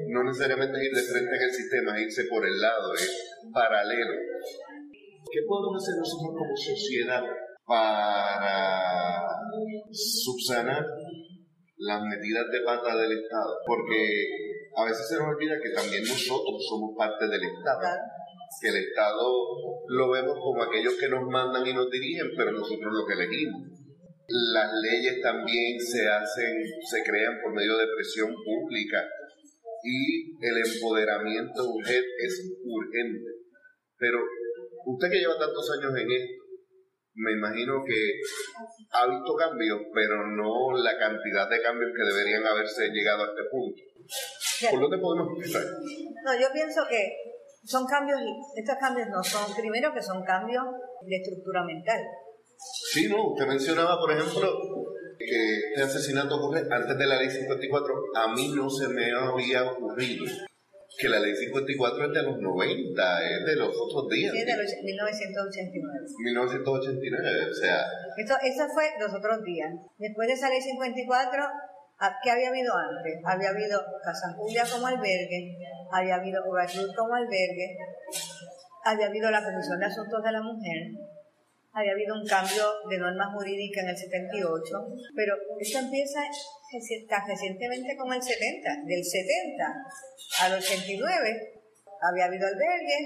no 0.10 0.24
necesariamente 0.24 0.84
ir 0.84 0.92
de 0.92 1.02
frente 1.02 1.36
en 1.36 1.44
el 1.44 1.52
sistema, 1.52 1.96
es 1.96 2.06
irse 2.08 2.24
por 2.30 2.46
el 2.46 2.60
lado, 2.60 2.94
es 2.94 3.40
paralelo. 3.54 4.14
¿Qué 5.32 5.40
podemos 5.48 5.82
hacer 5.82 5.96
nosotros 5.98 6.34
como 6.36 6.56
sociedad 6.56 7.24
para 7.66 9.24
subsanar 9.92 10.86
las 11.78 12.02
medidas 12.04 12.46
de 12.52 12.62
pata 12.62 12.96
del 12.98 13.12
Estado? 13.24 13.58
Porque 13.66 14.28
a 14.76 14.86
veces 14.86 15.08
se 15.08 15.18
nos 15.18 15.28
olvida 15.30 15.56
que 15.62 15.72
también 15.72 16.04
nosotros 16.04 16.62
somos 16.68 16.96
parte 16.98 17.28
del 17.28 17.42
Estado 17.44 17.98
que 18.62 18.70
el 18.70 18.78
Estado 18.88 19.24
lo 19.88 20.12
vemos 20.12 20.38
como 20.40 20.64
aquellos 20.64 20.96
que 20.96 21.10
nos 21.10 21.24
mandan 21.30 21.66
y 21.66 21.74
nos 21.74 21.90
dirigen, 21.90 22.32
pero 22.36 22.52
nosotros 22.52 22.94
lo 22.94 23.06
que 23.06 23.14
elegimos. 23.14 23.62
Las 24.54 24.72
leyes 24.82 25.22
también 25.22 25.80
se 25.80 26.08
hacen, 26.08 26.54
se 26.90 27.04
crean 27.04 27.40
por 27.42 27.54
medio 27.54 27.78
de 27.78 27.88
presión 27.96 28.34
pública 28.34 29.04
y 29.84 30.32
el 30.40 30.56
empoderamiento 30.66 31.62
es 31.84 32.52
urgente. 32.64 33.30
Pero 33.98 34.20
usted 34.86 35.10
que 35.10 35.20
lleva 35.20 35.38
tantos 35.38 35.70
años 35.78 35.92
en 36.00 36.12
esto, 36.12 36.44
me 37.16 37.34
imagino 37.34 37.84
que 37.86 38.20
ha 38.92 39.08
visto 39.08 39.36
cambios, 39.36 39.82
pero 39.94 40.28
no 40.36 40.76
la 40.78 40.98
cantidad 40.98 41.50
de 41.50 41.62
cambios 41.62 41.92
que 41.96 42.04
deberían 42.04 42.46
haberse 42.46 42.90
llegado 42.90 43.24
a 43.24 43.28
este 43.28 43.44
punto. 43.52 43.82
¿Por 44.72 44.80
dónde 44.82 44.98
podemos 44.98 45.28
empezar? 45.36 45.64
No, 46.26 46.34
yo 46.40 46.48
pienso 46.54 46.82
que 46.90 47.12
son 47.64 47.86
cambios, 47.86 48.20
estos 48.56 48.76
cambios 48.80 49.08
no 49.10 49.24
son, 49.24 49.54
primero 49.56 49.94
que 49.94 50.02
son 50.02 50.24
cambios 50.24 50.64
de 51.02 51.16
estructura 51.16 51.64
mental. 51.64 52.02
Sí, 52.92 53.08
no, 53.10 53.32
usted 53.32 53.46
mencionaba, 53.46 54.00
por 54.00 54.12
ejemplo, 54.12 54.50
que 55.18 55.58
este 55.70 55.82
asesinato 55.82 56.36
ocurre 56.36 56.68
antes 56.70 56.98
de 56.98 57.08
la 57.08 57.18
ley 57.18 57.30
54. 57.30 57.94
A 58.16 58.34
mí 58.34 58.52
no 58.56 58.70
se 58.70 58.88
me 58.90 59.12
había 59.12 59.72
ocurrido 59.72 60.26
que 60.98 61.10
la 61.10 61.20
ley 61.20 61.36
54 61.36 62.06
es 62.06 62.14
de 62.14 62.24
los 62.24 62.40
90, 62.40 63.24
es 63.24 63.46
de 63.46 63.56
los 63.56 63.76
otros 63.76 64.10
días. 64.10 64.32
Sí, 64.32 64.46
de 64.46 64.58
los 64.58 64.72
1989. 64.84 66.06
1989, 66.20 67.50
o 67.50 67.54
sea... 67.54 67.86
Esto, 68.18 68.36
eso 68.44 68.68
fue 68.74 68.86
los 69.00 69.14
otros 69.14 69.44
días. 69.44 69.74
Después 69.98 70.28
de 70.28 70.34
esa 70.34 70.50
ley 70.50 70.62
54, 70.62 71.44
¿qué 72.24 72.32
había 72.32 72.50
habido 72.50 72.74
antes? 72.76 73.22
Había 73.24 73.50
habido 73.50 73.80
Casa 74.04 74.34
Julia 74.36 74.64
como 74.72 74.88
albergue, 74.88 75.58
había 75.92 76.16
habido 76.16 76.44
Hogar 76.44 76.70
como 76.96 77.14
albergue, 77.14 77.78
había 78.84 79.08
habido 79.08 79.32
la 79.32 79.44
Comisión 79.44 79.80
de 79.80 79.86
Asuntos 79.86 80.24
de 80.24 80.32
la 80.32 80.42
Mujer, 80.42 80.92
había 81.72 81.92
habido 81.94 82.16
un 82.16 82.26
cambio 82.26 82.66
de 82.90 82.98
norma 82.98 83.32
jurídica 83.34 83.82
en 83.82 83.90
el 83.90 83.98
78, 83.98 84.64
pero 85.16 85.36
esto 85.60 85.80
empieza 85.80 86.22
recientemente 87.28 87.96
como 87.98 88.14
el 88.14 88.22
70, 88.22 88.70
del 88.86 89.04
70 89.04 89.66
al 90.42 90.54
89 90.54 91.63
había 92.04 92.26
habido 92.26 92.48
albergue, 92.48 93.00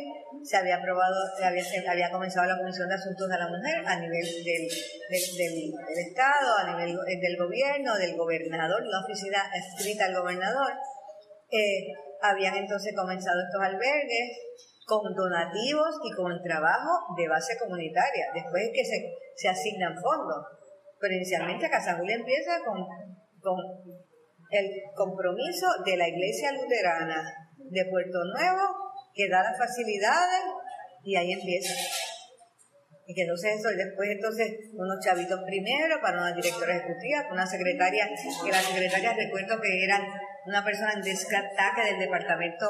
se 0.44 0.58
había 0.58 0.78
aprobado, 0.78 1.16
había, 1.44 1.64
había 1.90 2.12
comenzado 2.12 2.48
la 2.48 2.58
Comisión 2.58 2.90
de 2.90 2.96
Asuntos 2.96 3.30
de 3.30 3.38
la 3.38 3.48
Mujer 3.48 3.86
a 3.86 4.00
nivel 4.00 4.26
del, 4.26 4.66
del, 4.68 6.00
Estado, 6.10 6.58
a 6.58 6.72
nivel 6.72 6.98
del 6.98 7.38
gobierno, 7.38 7.96
del 7.96 8.18
gobernador, 8.18 8.82
la 8.86 9.06
oficina 9.06 9.38
escrita 9.54 10.06
al 10.06 10.16
gobernador. 10.16 10.74
Eh, 11.52 11.94
habían 12.22 12.56
entonces 12.56 12.94
comenzado 12.96 13.40
estos 13.42 13.62
albergues, 13.62 14.30
con 14.86 15.14
donativos 15.14 16.00
y 16.04 16.16
con 16.16 16.42
trabajo 16.42 17.14
de 17.18 17.28
base 17.28 17.58
comunitaria. 17.60 18.32
Después 18.34 18.64
es 18.64 18.72
que 18.74 18.86
se, 18.86 19.14
se 19.36 19.50
asignan 19.50 19.94
fondos. 19.94 20.46
Pero 21.00 21.14
inicialmente 21.14 21.70
Casa 21.70 21.98
Julia 21.98 22.16
empieza 22.16 22.58
con, 22.66 22.80
con 23.42 23.60
el 24.50 24.66
compromiso 24.96 25.68
de 25.86 25.98
la 25.98 26.08
Iglesia 26.08 26.54
Luterana 26.54 27.22
de 27.58 27.86
Puerto 27.86 28.18
Nuevo, 28.34 28.87
que 29.18 29.28
da 29.28 29.42
las 29.42 29.58
facilidades, 29.58 30.46
y 31.04 31.16
ahí 31.16 31.32
empieza. 31.34 31.74
Y 33.08 33.16
que 33.16 33.22
entonces 33.22 33.64
después 33.64 34.10
entonces 34.12 34.52
unos 34.74 35.04
chavitos 35.04 35.40
primero 35.46 36.00
para 36.02 36.20
una 36.20 36.34
directora 36.34 36.76
ejecutiva, 36.78 37.26
una 37.32 37.48
secretaria, 37.48 38.08
que 38.08 38.52
la 38.52 38.62
secretaria 38.62 39.14
recuerdo 39.14 39.60
que 39.60 39.84
eran 39.84 40.04
una 40.46 40.64
persona 40.64 40.94
en 40.94 41.02
destaque 41.02 41.82
del 41.84 42.00
departamento 42.00 42.66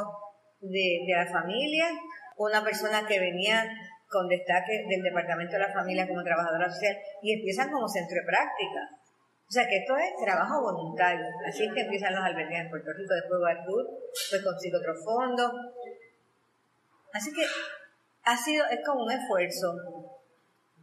de, 0.61 1.03
de 1.05 1.13
la 1.13 1.27
familia, 1.27 1.89
una 2.37 2.63
persona 2.63 3.05
que 3.07 3.19
venía 3.19 3.65
con 4.07 4.27
destaque 4.27 4.85
del 4.87 5.03
Departamento 5.03 5.53
de 5.53 5.67
la 5.67 5.73
Familia 5.73 6.07
como 6.07 6.23
trabajadora 6.23 6.69
social 6.71 6.95
y 7.21 7.33
empiezan 7.33 7.69
como 7.71 7.87
centro 7.87 8.15
de 8.15 8.25
práctica. 8.25 8.81
O 9.47 9.51
sea 9.51 9.67
que 9.67 9.77
esto 9.77 9.95
es 9.97 10.11
trabajo 10.23 10.61
voluntario. 10.61 11.25
Así 11.47 11.65
es 11.65 11.73
que 11.73 11.81
empiezan 11.81 12.15
los 12.15 12.23
albergues 12.23 12.59
en 12.59 12.69
Puerto 12.69 12.91
Rico, 12.91 13.13
después 13.15 13.39
Bartud, 13.41 13.85
pues 14.29 14.43
consigo 14.43 14.77
otro 14.79 14.95
fondo. 15.03 15.51
Así 17.13 17.33
que 17.33 17.43
ha 18.23 18.37
sido, 18.37 18.65
es 18.69 18.79
como 18.85 19.03
un 19.03 19.11
esfuerzo. 19.11 19.75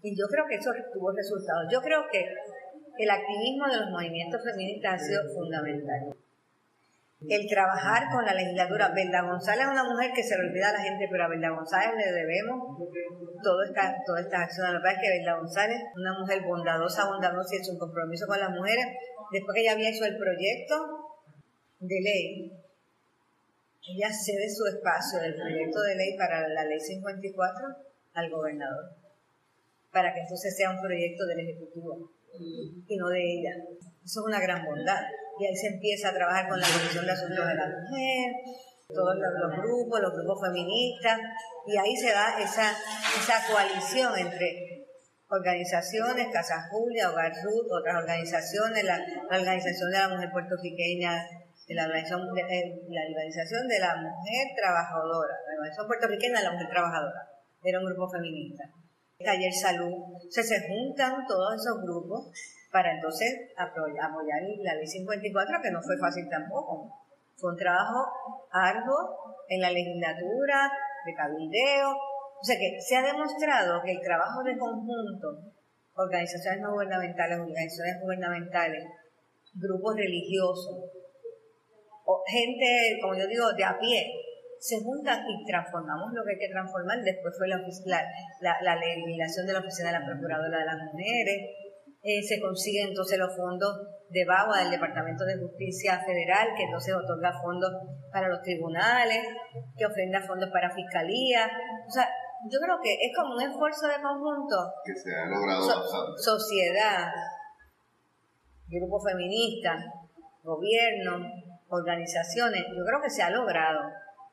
Y 0.03 0.17
yo 0.17 0.27
creo 0.29 0.45
que 0.49 0.57
eso 0.57 0.71
tuvo 0.93 1.13
resultados. 1.13 1.67
Yo 1.71 1.81
creo 1.81 2.05
que 2.11 2.27
el 2.99 3.11
activismo 3.11 3.67
de 3.67 3.79
los 3.79 3.91
movimientos 3.91 4.43
feministas 4.45 4.95
ha 4.95 5.05
sido 5.05 5.23
fundamental 5.35 6.15
el 7.29 7.49
trabajar 7.49 8.11
con 8.13 8.25
la 8.25 8.35
legislatura. 8.35 8.93
Belda 8.95 9.23
González 9.23 9.65
es 9.65 9.71
una 9.71 9.85
mujer 9.85 10.13
que 10.15 10.23
se 10.23 10.37
le 10.37 10.49
olvida 10.49 10.69
a 10.69 10.73
la 10.73 10.81
gente, 10.81 11.07
pero 11.11 11.25
a 11.25 11.29
Belda 11.29 11.51
González 11.51 11.95
le 11.97 12.13
debemos 12.13 12.79
todo 13.43 13.63
esta, 13.65 13.97
todas 14.07 14.25
estas 14.25 14.43
acciones. 14.43 14.73
La 14.73 14.79
verdad 14.79 14.93
es 14.93 15.01
que 15.01 15.19
Belda 15.19 15.39
González, 15.39 15.81
una 15.97 16.19
mujer 16.19 16.43
bondadosa, 16.43 17.07
bondadosa 17.07 17.57
hecho 17.57 17.73
un 17.73 17.79
compromiso 17.79 18.27
con 18.27 18.39
las 18.39 18.51
mujeres, 18.51 18.87
después 19.33 19.55
que 19.55 19.61
ella 19.63 19.73
había 19.73 19.91
hecho 19.91 20.05
el 20.05 20.17
proyecto 20.17 20.75
de 21.81 22.01
ley, 22.01 22.53
ella 23.87 24.13
cede 24.13 24.49
su 24.49 24.67
espacio 24.67 25.21
del 25.21 25.35
proyecto 25.35 25.81
de 25.83 25.97
ley 25.97 26.17
para 26.17 26.49
la 26.49 26.65
ley 26.65 26.81
54 26.81 27.67
al 28.15 28.31
gobernador, 28.31 28.97
para 29.93 30.13
que 30.15 30.21
entonces 30.21 30.57
sea 30.57 30.71
un 30.71 30.81
proyecto 30.81 31.27
del 31.27 31.41
Ejecutivo 31.41 32.11
y 32.39 32.97
no 32.97 33.09
de 33.09 33.21
ella. 33.21 33.53
Eso 34.05 34.21
es 34.21 34.27
una 34.27 34.41
gran 34.41 34.65
bondad 34.65 35.03
y 35.39 35.47
ahí 35.47 35.57
se 35.57 35.69
empieza 35.69 36.11
a 36.11 36.15
trabajar 36.15 36.49
con 36.49 36.61
la 36.61 36.67
Comisión 36.67 37.07
de 37.07 37.13
Asuntos 37.13 37.47
de 37.47 37.55
la 37.55 37.67
Mujer, 37.67 38.33
todos 38.89 39.17
los, 39.17 39.57
grupos, 39.57 40.01
los 40.01 40.13
grupos 40.13 40.41
feministas, 40.47 41.19
y 41.67 41.77
ahí 41.77 41.97
se 41.97 42.11
da 42.11 42.39
esa, 42.39 42.71
esa 42.71 43.53
coalición 43.53 44.17
entre 44.19 44.87
organizaciones, 45.29 46.29
Casa 46.33 46.69
Julia, 46.71 47.11
Hogar 47.11 47.33
Ruth, 47.43 47.67
otras 47.71 47.97
organizaciones, 47.97 48.85
la, 48.85 49.01
Organización 49.31 49.91
de 49.91 49.99
la 49.99 50.09
Mujer 50.09 50.31
Puertorriqueña, 50.33 51.27
la 51.69 51.85
organización, 51.87 52.29
de, 52.35 52.43
eh, 52.43 52.85
la 52.89 53.03
organización 53.09 53.67
de 53.69 53.79
la 53.81 53.97
Mujer 53.97 54.47
Trabajadora, 54.55 55.35
la 55.49 55.55
Organización 55.57 55.87
Puertorriqueña 55.87 56.39
de 56.39 56.45
la 56.45 56.53
Mujer 56.53 56.69
Trabajadora, 56.69 57.23
era 57.65 57.81
un 57.81 57.87
grupo 57.87 58.11
feminista. 58.11 58.65
Taller 59.25 59.53
Salud, 59.53 60.21
se 60.29 60.69
juntan 60.69 61.27
todos 61.27 61.55
esos 61.55 61.81
grupos 61.81 62.29
para 62.71 62.93
entonces 62.93 63.31
apoyar 63.57 64.43
la 64.61 64.75
ley 64.75 64.87
54, 64.87 65.63
que 65.63 65.71
no 65.71 65.81
fue 65.81 65.97
fácil 65.97 66.29
tampoco. 66.29 66.93
Fue 67.37 67.53
un 67.53 67.57
trabajo 67.57 68.05
arduo 68.51 69.41
en 69.49 69.61
la 69.61 69.71
legislatura, 69.71 70.71
de 71.07 71.15
cabildeo. 71.15 71.91
O 71.95 72.45
sea 72.45 72.57
que 72.59 72.81
se 72.81 72.97
ha 72.97 73.03
demostrado 73.03 73.81
que 73.83 73.93
el 73.93 74.01
trabajo 74.01 74.43
de 74.43 74.59
conjunto, 74.59 75.29
organizaciones 75.95 76.61
no 76.61 76.73
gubernamentales, 76.73 77.39
organizaciones 77.39 78.01
gubernamentales, 78.03 78.85
grupos 79.55 79.97
religiosos, 79.97 80.91
o 82.05 82.23
gente, 82.27 82.99
como 83.01 83.15
yo 83.15 83.27
digo, 83.27 83.53
de 83.53 83.65
a 83.65 83.79
pie, 83.79 84.07
se 84.59 84.81
juntan 84.81 85.21
y 85.29 85.45
transformamos 85.45 86.13
lo 86.13 86.25
que 86.25 86.33
hay 86.33 86.39
que 86.39 86.53
transformar. 86.53 87.03
Después 87.03 87.35
fue 87.37 87.49
la, 87.49 87.61
la, 88.41 88.57
la, 88.63 88.77
legislación 88.77 89.47
de 89.47 89.53
la 89.53 89.61
Oficina 89.61 89.93
de 89.93 89.99
la 89.99 90.07
Procuradora 90.07 90.59
de 90.59 90.65
las 90.65 90.79
Mujeres, 90.93 91.65
eh, 92.07 92.23
se 92.23 92.39
consiguen 92.39 92.89
entonces 92.89 93.19
los 93.19 93.35
fondos 93.35 93.81
de 94.11 94.27
BAGUA 94.27 94.61
del 94.61 94.73
Departamento 94.73 95.25
de 95.25 95.39
Justicia 95.39 96.05
Federal, 96.05 96.49
que 96.55 96.65
entonces 96.65 96.95
otorga 96.95 97.33
fondos 97.41 97.73
para 98.13 98.29
los 98.29 98.43
tribunales, 98.43 99.25
que 99.75 99.87
ofrenda 99.87 100.21
fondos 100.21 100.51
para 100.51 100.69
fiscalía. 100.69 101.49
O 101.89 101.91
sea, 101.91 102.07
yo 102.53 102.61
creo 102.61 102.77
que 102.83 102.93
es 102.93 103.11
como 103.17 103.35
un 103.35 103.41
esfuerzo 103.41 103.89
de 103.89 104.03
conjunto. 104.03 104.57
Que 104.85 104.95
se 104.95 105.17
ha 105.17 105.25
logrado 105.25 106.17
Sociedad, 106.19 107.09
grupo 108.69 109.01
feminista, 109.01 109.73
gobierno, 110.43 111.25
organizaciones, 111.75 112.63
yo 112.77 112.85
creo 112.85 113.03
que 113.03 113.11
se 113.11 113.23
ha 113.23 113.31
logrado. 113.31 113.81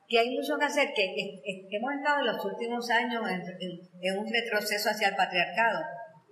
Que 0.08 0.18
hay 0.18 0.30
mucho 0.34 0.58
que 0.58 0.64
hacer, 0.66 0.92
que, 0.94 1.04
hemos 1.04 1.92
estado 1.94 2.20
en 2.20 2.26
los 2.26 2.44
últimos 2.44 2.90
años 2.90 3.22
en 3.28 4.18
un 4.18 4.26
retroceso 4.30 4.90
hacia 4.90 5.08
el 5.08 5.16
patriarcado 5.16 5.80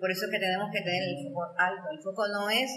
por 0.01 0.11
eso 0.11 0.25
es 0.25 0.31
que 0.33 0.41
tenemos 0.41 0.73
que 0.73 0.81
tener 0.81 1.05
el 1.05 1.29
foco 1.29 1.45
alto. 1.59 1.85
El 1.93 2.01
foco 2.01 2.25
no 2.33 2.49
es, 2.49 2.73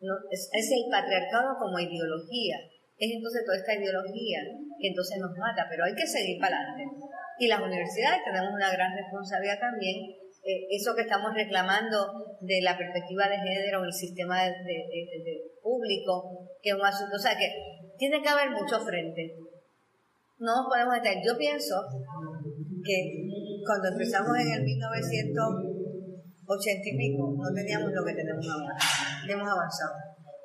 no, 0.00 0.14
es, 0.30 0.70
el 0.70 0.86
patriarcado 0.88 1.58
como 1.58 1.74
ideología. 1.82 2.56
Es 2.96 3.10
entonces 3.10 3.42
toda 3.44 3.58
esta 3.58 3.74
ideología 3.74 4.38
que 4.78 4.88
entonces 4.88 5.18
nos 5.18 5.36
mata, 5.36 5.66
pero 5.68 5.84
hay 5.84 5.94
que 5.94 6.06
seguir 6.06 6.38
para 6.38 6.54
adelante. 6.54 6.86
Y 7.40 7.48
las 7.48 7.60
universidades 7.60 8.22
tenemos 8.22 8.54
una 8.54 8.70
gran 8.70 8.94
responsabilidad 8.94 9.58
también. 9.58 10.14
Eh, 10.44 10.66
eso 10.76 10.94
que 10.94 11.02
estamos 11.02 11.32
reclamando 11.32 12.36
de 12.40 12.60
la 12.60 12.76
perspectiva 12.76 13.28
de 13.28 13.38
género 13.38 13.80
en 13.80 13.86
el 13.86 13.92
sistema 13.92 14.44
de, 14.44 15.40
público, 15.62 16.46
que 16.60 16.70
es 16.70 16.74
un 16.76 16.84
asunto, 16.84 17.16
o 17.16 17.18
sea, 17.18 17.32
que 17.36 17.48
tiene 17.96 18.20
que 18.20 18.28
haber 18.28 18.50
mucho 18.50 18.78
frente. 18.80 19.36
No 20.38 20.56
nos 20.56 20.66
podemos 20.68 20.96
estar. 20.96 21.14
Yo 21.24 21.38
pienso 21.38 21.74
que 22.84 23.24
cuando 23.64 23.88
empezamos 23.88 24.36
en 24.36 24.52
el 24.52 24.62
1900 24.62 25.74
ochenta 26.46 26.88
y 26.88 26.96
pico, 26.96 27.34
no 27.36 27.54
teníamos 27.54 27.90
lo 27.92 28.04
que 28.04 28.12
tenemos 28.12 28.46
ahora. 28.46 28.76
hemos 29.26 29.48
avanzado. 29.48 29.94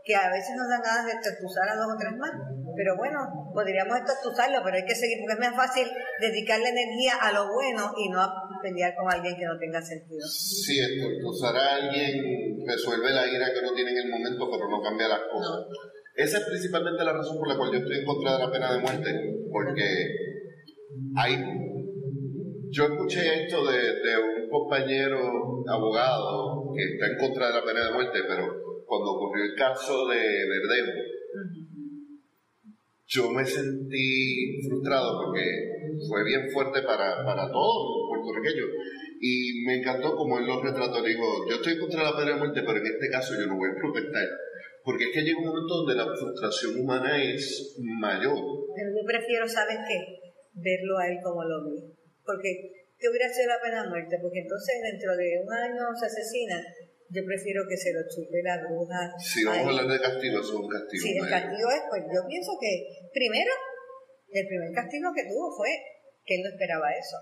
Que 0.09 0.17
a 0.17 0.33
veces 0.33 0.57
nos 0.57 0.65
dan 0.65 0.81
ganas 0.81 1.05
de 1.05 1.21
tostuzar 1.21 1.69
a 1.69 1.77
dos 1.77 1.93
o 1.93 1.97
tres 2.01 2.17
más, 2.17 2.33
pero 2.73 2.97
bueno, 2.97 3.21
podríamos 3.53 4.01
tostuzarlo, 4.09 4.57
pero 4.65 4.81
hay 4.81 4.85
que 4.89 4.97
seguir, 4.97 5.21
porque 5.21 5.37
es 5.37 5.45
más 5.45 5.53
fácil 5.53 5.85
dedicarle 6.17 6.73
energía 6.73 7.13
a 7.21 7.29
lo 7.29 7.53
bueno 7.53 7.93
y 7.93 8.09
no 8.09 8.17
a 8.17 8.33
pelear 8.57 8.95
con 8.97 9.05
alguien 9.05 9.37
que 9.37 9.45
no 9.45 9.53
tenga 9.61 9.77
sentido. 9.85 10.25
Sí, 10.25 10.81
tostuzar 10.97 11.53
a 11.61 11.75
alguien 11.75 12.57
resuelve 12.65 13.13
la 13.13 13.29
ira 13.29 13.53
que 13.53 13.59
uno 13.59 13.73
tiene 13.77 13.91
en 13.91 13.97
el 13.97 14.09
momento, 14.09 14.49
pero 14.49 14.65
no 14.65 14.81
cambia 14.81 15.13
las 15.13 15.21
cosas. 15.29 15.69
Esa 16.15 16.37
es 16.39 16.43
principalmente 16.45 17.03
la 17.03 17.13
razón 17.13 17.37
por 17.37 17.47
la 17.47 17.55
cual 17.55 17.71
yo 17.71 17.77
estoy 17.77 17.99
en 17.99 18.05
contra 18.05 18.33
de 18.33 18.39
la 18.39 18.51
pena 18.51 18.73
de 18.73 18.79
muerte, 18.79 19.09
porque 19.51 19.85
hay 21.15 21.37
Yo 22.71 22.83
escuché 22.85 23.45
esto 23.45 23.65
de, 23.65 24.17
un 24.17 24.49
compañero 24.49 25.63
abogado 25.67 26.71
que 26.75 26.83
está 26.83 27.07
en 27.07 27.17
contra 27.17 27.47
de 27.47 27.53
la 27.53 27.63
pena 27.63 27.85
de 27.85 27.93
muerte, 27.93 28.19
pero 28.27 28.58
cuando 28.89 29.11
ocurrió 29.13 29.45
el 29.45 29.55
caso 29.55 30.07
de 30.07 30.17
Verdejo, 30.17 30.97
yo 33.05 33.29
me 33.29 33.45
sentí 33.45 34.61
frustrado 34.67 35.21
porque 35.23 35.45
fue 36.09 36.23
bien 36.25 36.49
fuerte 36.49 36.81
para, 36.81 37.23
para 37.23 37.45
todos 37.51 37.85
los 37.85 38.09
puertorriqueños. 38.09 38.69
Y 39.21 39.65
me 39.65 39.77
encantó 39.77 40.15
como 40.15 40.39
él 40.39 40.45
lo 40.45 40.61
retrató. 40.61 41.03
Dijo, 41.03 41.45
yo 41.49 41.55
estoy 41.57 41.77
contra 41.77 42.03
la 42.03 42.17
pena 42.17 42.33
de 42.33 42.41
muerte, 42.41 42.61
pero 42.65 42.77
en 42.77 42.87
este 42.87 43.09
caso 43.09 43.33
yo 43.37 43.45
no 43.45 43.57
voy 43.57 43.69
a 43.69 43.81
protestar. 43.81 44.27
Porque 44.83 45.05
es 45.05 45.11
que 45.13 45.21
llega 45.21 45.37
un 45.37 45.49
momento 45.49 45.85
donde 45.85 45.95
la 45.95 46.05
frustración 46.05 46.79
humana 46.81 47.21
es 47.21 47.77
mayor. 47.77 48.37
Pero 48.73 48.89
yo 48.89 49.03
prefiero, 49.05 49.47
¿sabes 49.47 49.77
qué? 49.85 49.97
Verlo 50.53 50.97
a 50.97 51.07
él 51.09 51.17
como 51.21 51.43
lo 51.43 51.65
vi. 51.65 51.93
Porque 52.25 52.49
¿qué 52.97 53.09
hubiera 53.09 53.29
sido 53.29 53.49
la 53.49 53.61
pena 53.61 53.83
de 53.83 53.89
muerte? 53.89 54.17
Porque 54.21 54.39
entonces 54.39 54.75
dentro 54.81 55.17
de 55.17 55.29
un 55.45 55.51
año 55.53 55.83
se 55.93 56.05
asesina 56.05 56.57
yo 57.09 57.25
prefiero 57.25 57.65
que 57.67 57.77
se 57.77 57.93
lo 57.93 58.05
chupe 58.05 58.41
la 58.43 58.61
bruja. 58.61 59.09
Si 59.17 59.43
vamos 59.43 59.65
a 59.65 59.69
hablar 59.69 59.87
de 59.87 59.99
castigo, 59.99 60.39
es 60.41 60.49
un 60.53 60.69
castigo. 60.69 61.01
Sí, 61.01 61.17
el 61.17 61.29
castigo 61.29 61.67
es, 61.73 61.81
pues 61.89 62.01
yo 62.05 62.21
pienso 62.27 62.51
que, 62.61 62.71
primero, 63.13 63.51
el 64.29 64.45
primer 64.45 64.71
castigo 64.73 65.09
que 65.13 65.25
tuvo 65.25 65.49
fue 65.57 65.69
que 66.25 66.35
él 66.35 66.41
no 66.45 66.49
esperaba 66.49 66.93
eso. 66.93 67.17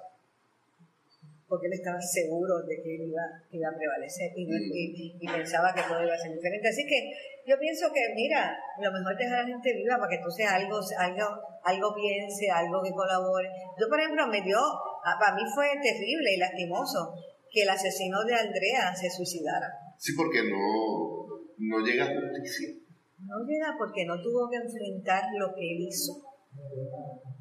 Porque 1.48 1.68
él 1.68 1.80
estaba 1.80 2.02
seguro 2.02 2.60
de 2.68 2.76
que 2.84 2.96
él 3.00 3.08
iba, 3.08 3.24
iba 3.56 3.70
a 3.72 3.78
prevalecer 3.80 4.36
y, 4.36 5.16
y, 5.16 5.26
pensaba 5.26 5.72
que 5.72 5.80
todo 5.88 6.04
iba 6.04 6.12
a 6.14 6.20
ser 6.20 6.36
diferente. 6.36 6.68
Así 6.68 6.84
que 6.84 7.00
yo 7.48 7.56
pienso 7.56 7.88
que, 7.96 8.04
mira, 8.14 8.60
lo 8.84 8.92
mejor 8.92 9.14
es 9.14 9.20
dejar 9.20 9.40
a 9.40 9.42
la 9.44 9.48
gente 9.48 9.72
viva 9.72 9.96
para 9.96 10.10
que 10.10 10.20
entonces 10.20 10.46
algo, 10.46 10.76
algo, 11.00 11.28
algo 11.64 11.96
piense, 11.96 12.52
algo 12.52 12.84
que 12.84 12.92
colabore. 12.92 13.48
Yo, 13.80 13.88
por 13.88 13.98
ejemplo, 13.98 14.28
me 14.28 14.42
dio, 14.42 14.60
para 15.00 15.36
mí 15.36 15.44
fue 15.56 15.72
terrible 15.80 16.36
y 16.36 16.40
lastimoso 16.40 17.16
que 17.52 17.64
el 17.64 17.70
asesino 17.70 18.24
de 18.26 18.36
Andrea 18.36 18.96
se 18.96 19.10
suicidara. 19.10 19.68
Sí, 19.98 20.14
porque 20.16 20.44
no, 20.44 21.44
no 21.58 21.86
llega 21.86 22.06
a 22.06 22.08
justicia. 22.08 22.76
No 23.20 23.44
llega 23.46 23.76
porque 23.78 24.06
no 24.06 24.22
tuvo 24.22 24.50
que 24.50 24.58
enfrentar 24.58 25.24
lo 25.38 25.54
que 25.56 25.62
él 25.62 25.88
hizo. 25.90 26.14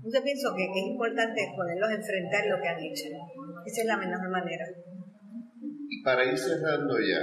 Yo 0.03 0.23
pienso 0.23 0.55
que 0.57 0.64
es 0.64 0.87
importante 0.87 1.53
ponerlos 1.57 1.90
a 1.90 1.95
enfrentar 1.95 2.47
lo 2.47 2.61
que 2.61 2.69
han 2.69 2.79
hecho. 2.79 3.09
Esa 3.66 3.81
es 3.83 3.87
la 3.87 3.97
mejor 3.97 4.31
manera. 4.31 4.64
Y 5.88 6.03
para 6.03 6.25
ir 6.25 6.38
cerrando 6.38 6.95
ya, 6.99 7.21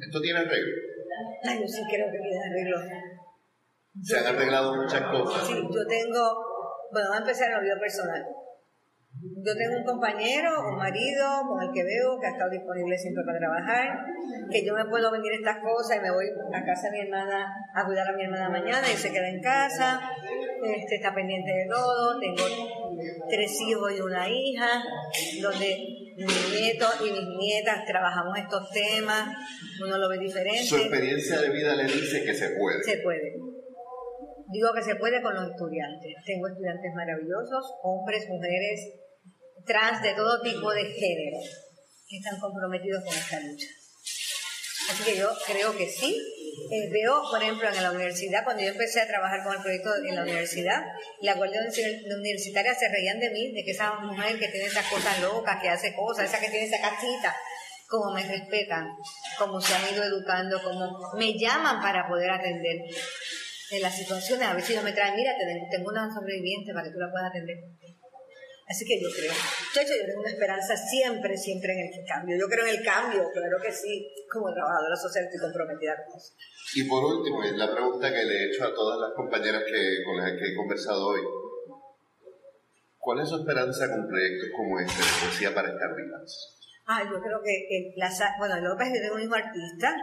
¿esto 0.00 0.20
tiene 0.20 0.38
arreglo? 0.38 0.76
Ay, 1.44 1.60
yo 1.60 1.68
sí 1.68 1.82
creo 1.90 2.06
que 2.10 2.18
tiene 2.18 2.44
arreglo. 2.44 2.78
Se 4.00 4.18
han 4.18 4.34
arreglado 4.34 4.76
muchas 4.76 5.02
cosas. 5.10 5.46
Sí, 5.46 5.54
yo 5.54 5.86
tengo, 5.86 6.22
bueno, 6.92 7.08
vamos 7.10 7.16
a 7.16 7.18
empezar 7.18 7.48
en 7.50 7.56
lo 7.56 7.62
vida 7.62 7.78
personal. 7.78 8.24
Yo 9.22 9.54
tengo 9.56 9.76
un 9.76 9.84
compañero, 9.84 10.50
un 10.68 10.76
marido 10.76 11.42
con 11.46 11.62
el 11.62 11.70
que 11.72 11.84
veo 11.84 12.18
que 12.20 12.26
ha 12.26 12.30
estado 12.30 12.50
disponible 12.50 12.96
siempre 12.98 13.22
para 13.24 13.38
trabajar, 13.38 14.04
que 14.50 14.64
yo 14.64 14.74
me 14.74 14.84
puedo 14.86 15.12
venir 15.12 15.32
estas 15.32 15.58
cosas 15.58 15.98
y 15.98 16.00
me 16.00 16.10
voy 16.10 16.26
a 16.52 16.64
casa 16.64 16.90
de 16.90 16.98
mi 16.98 17.00
hermana 17.06 17.46
a 17.74 17.84
cuidar 17.84 18.08
a 18.08 18.16
mi 18.16 18.24
hermana 18.24 18.48
mañana 18.48 18.82
y 18.90 18.96
se 18.96 19.12
queda 19.12 19.28
en 19.28 19.40
casa, 19.40 20.00
este, 20.64 20.96
está 20.96 21.14
pendiente 21.14 21.50
de 21.50 21.66
todo, 21.68 22.18
tengo 22.18 22.44
tres 23.28 23.60
hijos 23.60 23.92
y 23.96 24.00
una 24.00 24.28
hija, 24.28 24.82
donde 25.40 25.78
mis 26.16 26.60
nietos 26.60 26.94
y 27.00 27.10
mis 27.10 27.28
nietas 27.38 27.84
trabajamos 27.86 28.38
estos 28.38 28.70
temas, 28.70 29.28
uno 29.84 29.98
lo 29.98 30.08
ve 30.08 30.18
diferente. 30.18 30.64
Su 30.64 30.76
experiencia 30.76 31.40
de 31.40 31.50
vida 31.50 31.74
le 31.74 31.84
dice 31.84 32.24
que 32.24 32.34
se 32.34 32.50
puede. 32.50 32.82
Se 32.82 32.98
puede. 32.98 33.51
Digo 34.52 34.68
que 34.74 34.82
se 34.82 34.96
puede 34.96 35.22
con 35.22 35.34
los 35.34 35.50
estudiantes. 35.50 36.14
Tengo 36.26 36.48
estudiantes 36.48 36.92
maravillosos, 36.94 37.64
hombres, 37.82 38.28
mujeres, 38.28 38.80
trans 39.64 40.02
de 40.02 40.12
todo 40.12 40.42
tipo 40.42 40.70
de 40.72 40.84
género 40.84 41.38
que 42.06 42.16
están 42.18 42.38
comprometidos 42.38 43.02
con 43.04 43.14
esta 43.14 43.40
lucha. 43.40 43.68
Así 44.90 45.04
que 45.04 45.16
yo 45.16 45.30
creo 45.46 45.74
que 45.76 45.88
sí. 45.88 46.14
Eh, 46.70 46.90
veo, 46.92 47.22
por 47.30 47.42
ejemplo, 47.42 47.68
en 47.68 47.82
la 47.82 47.90
universidad, 47.92 48.44
cuando 48.44 48.62
yo 48.62 48.68
empecé 48.68 49.00
a 49.00 49.06
trabajar 49.06 49.42
con 49.42 49.54
el 49.54 49.62
proyecto 49.62 49.90
en 49.96 50.14
la 50.14 50.22
universidad, 50.22 50.82
la 51.22 51.34
guardia 51.34 51.60
universitaria 51.60 52.74
se 52.74 52.88
reían 52.88 53.18
de 53.18 53.30
mí, 53.30 53.52
de 53.52 53.64
que 53.64 53.70
esa 53.70 53.94
mujer 54.00 54.38
que 54.38 54.48
tiene 54.48 54.66
esas 54.66 54.86
cosas 54.86 55.18
locas, 55.20 55.62
que 55.62 55.70
hace 55.70 55.94
cosas, 55.94 56.26
esa 56.26 56.40
que 56.40 56.50
tiene 56.50 56.66
esa 56.66 56.80
casita, 56.80 57.34
como 57.88 58.12
me 58.12 58.26
respetan, 58.26 58.86
como 59.38 59.60
se 59.60 59.74
han 59.74 59.94
ido 59.94 60.04
educando, 60.04 60.62
como 60.62 60.98
me 61.16 61.38
llaman 61.38 61.80
para 61.80 62.06
poder 62.06 62.30
atender 62.30 62.76
en 63.72 63.82
las 63.82 63.96
situaciones. 63.96 64.46
A 64.46 64.54
veces 64.54 64.70
ellos 64.70 64.84
me 64.84 64.92
traen, 64.92 65.16
mira, 65.16 65.32
tengo 65.70 65.88
una 65.88 66.12
sobreviviente 66.12 66.72
para 66.72 66.86
que 66.86 66.92
tú 66.92 67.00
la 67.00 67.10
puedas 67.10 67.30
atender. 67.30 67.56
Así 68.68 68.86
que 68.86 69.00
yo 69.00 69.08
creo, 69.10 69.32
yo, 69.32 69.82
yo 69.82 70.06
tengo 70.06 70.20
una 70.20 70.30
esperanza 70.30 70.76
siempre, 70.76 71.36
siempre 71.36 71.72
en 71.72 71.92
el 71.92 72.06
cambio. 72.06 72.38
Yo 72.38 72.46
creo 72.48 72.64
en 72.66 72.78
el 72.78 72.84
cambio, 72.84 73.28
claro 73.32 73.58
que 73.60 73.72
sí, 73.72 74.08
como 74.30 74.52
trabajadora 74.54 74.96
social 74.96 75.24
estoy 75.24 75.40
comprometida 75.40 75.96
con 75.96 76.16
eso. 76.16 76.32
Y 76.76 76.84
por 76.84 77.04
último, 77.04 77.42
la 77.42 77.70
pregunta 77.70 78.12
que 78.12 78.24
le 78.24 78.34
he 78.34 78.46
hecho 78.48 78.64
a 78.64 78.74
todas 78.74 79.00
las 79.00 79.12
compañeras 79.12 79.64
que, 79.64 80.04
con 80.04 80.16
las 80.16 80.32
que 80.38 80.52
he 80.52 80.56
conversado 80.56 81.08
hoy. 81.08 81.20
¿Cuál 82.96 83.20
es 83.20 83.28
su 83.28 83.36
esperanza 83.36 83.90
con 83.90 84.06
proyectos 84.06 84.48
como 84.56 84.78
este 84.78 85.02
de 85.02 85.10
poesía 85.20 85.54
para 85.54 85.68
estar 85.68 85.90
vivas? 85.96 86.62
Ah, 86.86 87.02
yo 87.02 87.20
creo 87.20 87.42
que 87.42 87.66
el, 87.68 87.92
las, 87.96 88.20
bueno, 88.38 88.60
López 88.60 88.88
es 88.94 89.10
un 89.10 89.20
hijo 89.20 89.34
artista, 89.34 89.96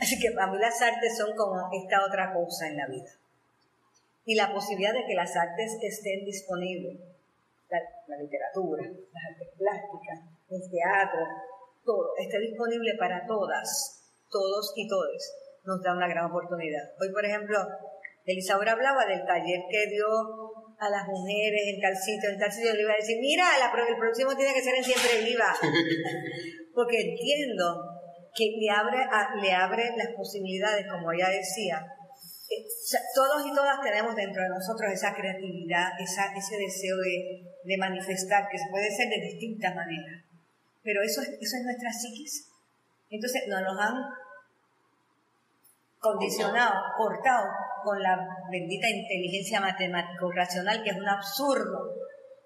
así 0.00 0.18
que 0.20 0.32
para 0.32 0.50
mí 0.52 0.58
las 0.58 0.80
artes 0.80 1.16
son 1.16 1.34
como 1.36 1.68
esta 1.72 2.04
otra 2.06 2.32
cosa 2.32 2.68
en 2.68 2.76
la 2.76 2.86
vida. 2.86 3.10
Y 4.24 4.34
la 4.34 4.52
posibilidad 4.52 4.92
de 4.92 5.06
que 5.06 5.14
las 5.14 5.36
artes 5.36 5.78
estén 5.82 6.24
disponibles 6.24 6.98
la, 7.70 8.16
literatura, 8.16 8.82
las 8.82 9.24
artes 9.32 9.48
plásticas, 9.58 10.18
el 10.50 10.70
teatro, 10.70 11.20
todo, 11.84 12.16
esté 12.18 12.38
disponible 12.40 12.94
para 12.98 13.26
todas, 13.26 14.02
todos 14.30 14.72
y 14.76 14.88
todes, 14.88 15.34
nos 15.64 15.82
da 15.82 15.92
una 15.92 16.08
gran 16.08 16.26
oportunidad. 16.26 16.82
Hoy, 17.00 17.12
por 17.12 17.24
ejemplo, 17.24 17.58
Elisaura 18.24 18.72
hablaba 18.72 19.06
del 19.06 19.24
taller 19.24 19.60
que 19.70 19.86
dio 19.86 20.06
a 20.78 20.90
las 20.90 21.06
mujeres 21.08 21.62
en 21.74 21.80
tal 21.80 21.96
sitio, 21.96 22.30
en 22.30 22.38
tal 22.38 22.52
sitio, 22.52 22.74
le 22.74 22.82
iba 22.82 22.92
a 22.92 22.96
decir, 22.96 23.18
mira, 23.20 23.46
el 23.88 23.96
próximo 23.96 24.36
tiene 24.36 24.52
que 24.52 24.62
ser 24.62 24.74
en 24.74 24.84
Siempre 24.84 25.24
Viva, 25.24 25.54
porque 26.74 27.00
entiendo 27.00 27.95
que 28.36 28.52
le 28.60 28.70
abre, 28.70 28.98
le 29.40 29.52
abre 29.52 29.96
las 29.96 30.08
posibilidades, 30.14 30.86
como 30.86 31.10
ella 31.10 31.30
decía, 31.30 31.84
todos 33.14 33.46
y 33.46 33.54
todas 33.54 33.80
tenemos 33.82 34.14
dentro 34.14 34.42
de 34.42 34.48
nosotros 34.50 34.92
esa 34.92 35.14
creatividad, 35.14 35.98
esa, 35.98 36.32
ese 36.36 36.56
deseo 36.56 36.96
de, 36.98 37.76
manifestar, 37.78 38.46
que 38.48 38.58
se 38.58 38.70
puede 38.70 38.90
ser 38.90 39.08
de 39.08 39.20
distintas 39.20 39.74
maneras. 39.74 40.22
Pero 40.82 41.02
eso 41.02 41.20
es, 41.22 41.28
eso 41.28 41.56
es 41.56 41.62
nuestra 41.64 41.90
psiquis. 41.90 42.48
Entonces 43.10 43.42
nos 43.48 43.62
los 43.62 43.80
han 43.80 43.94
condicionado, 45.98 46.74
cortado 46.96 47.48
con 47.82 48.00
la 48.00 48.16
bendita 48.50 48.88
inteligencia 48.88 49.60
matemático-racional, 49.60 50.82
que 50.84 50.90
es 50.90 50.96
un 50.96 51.08
absurdo, 51.08 51.94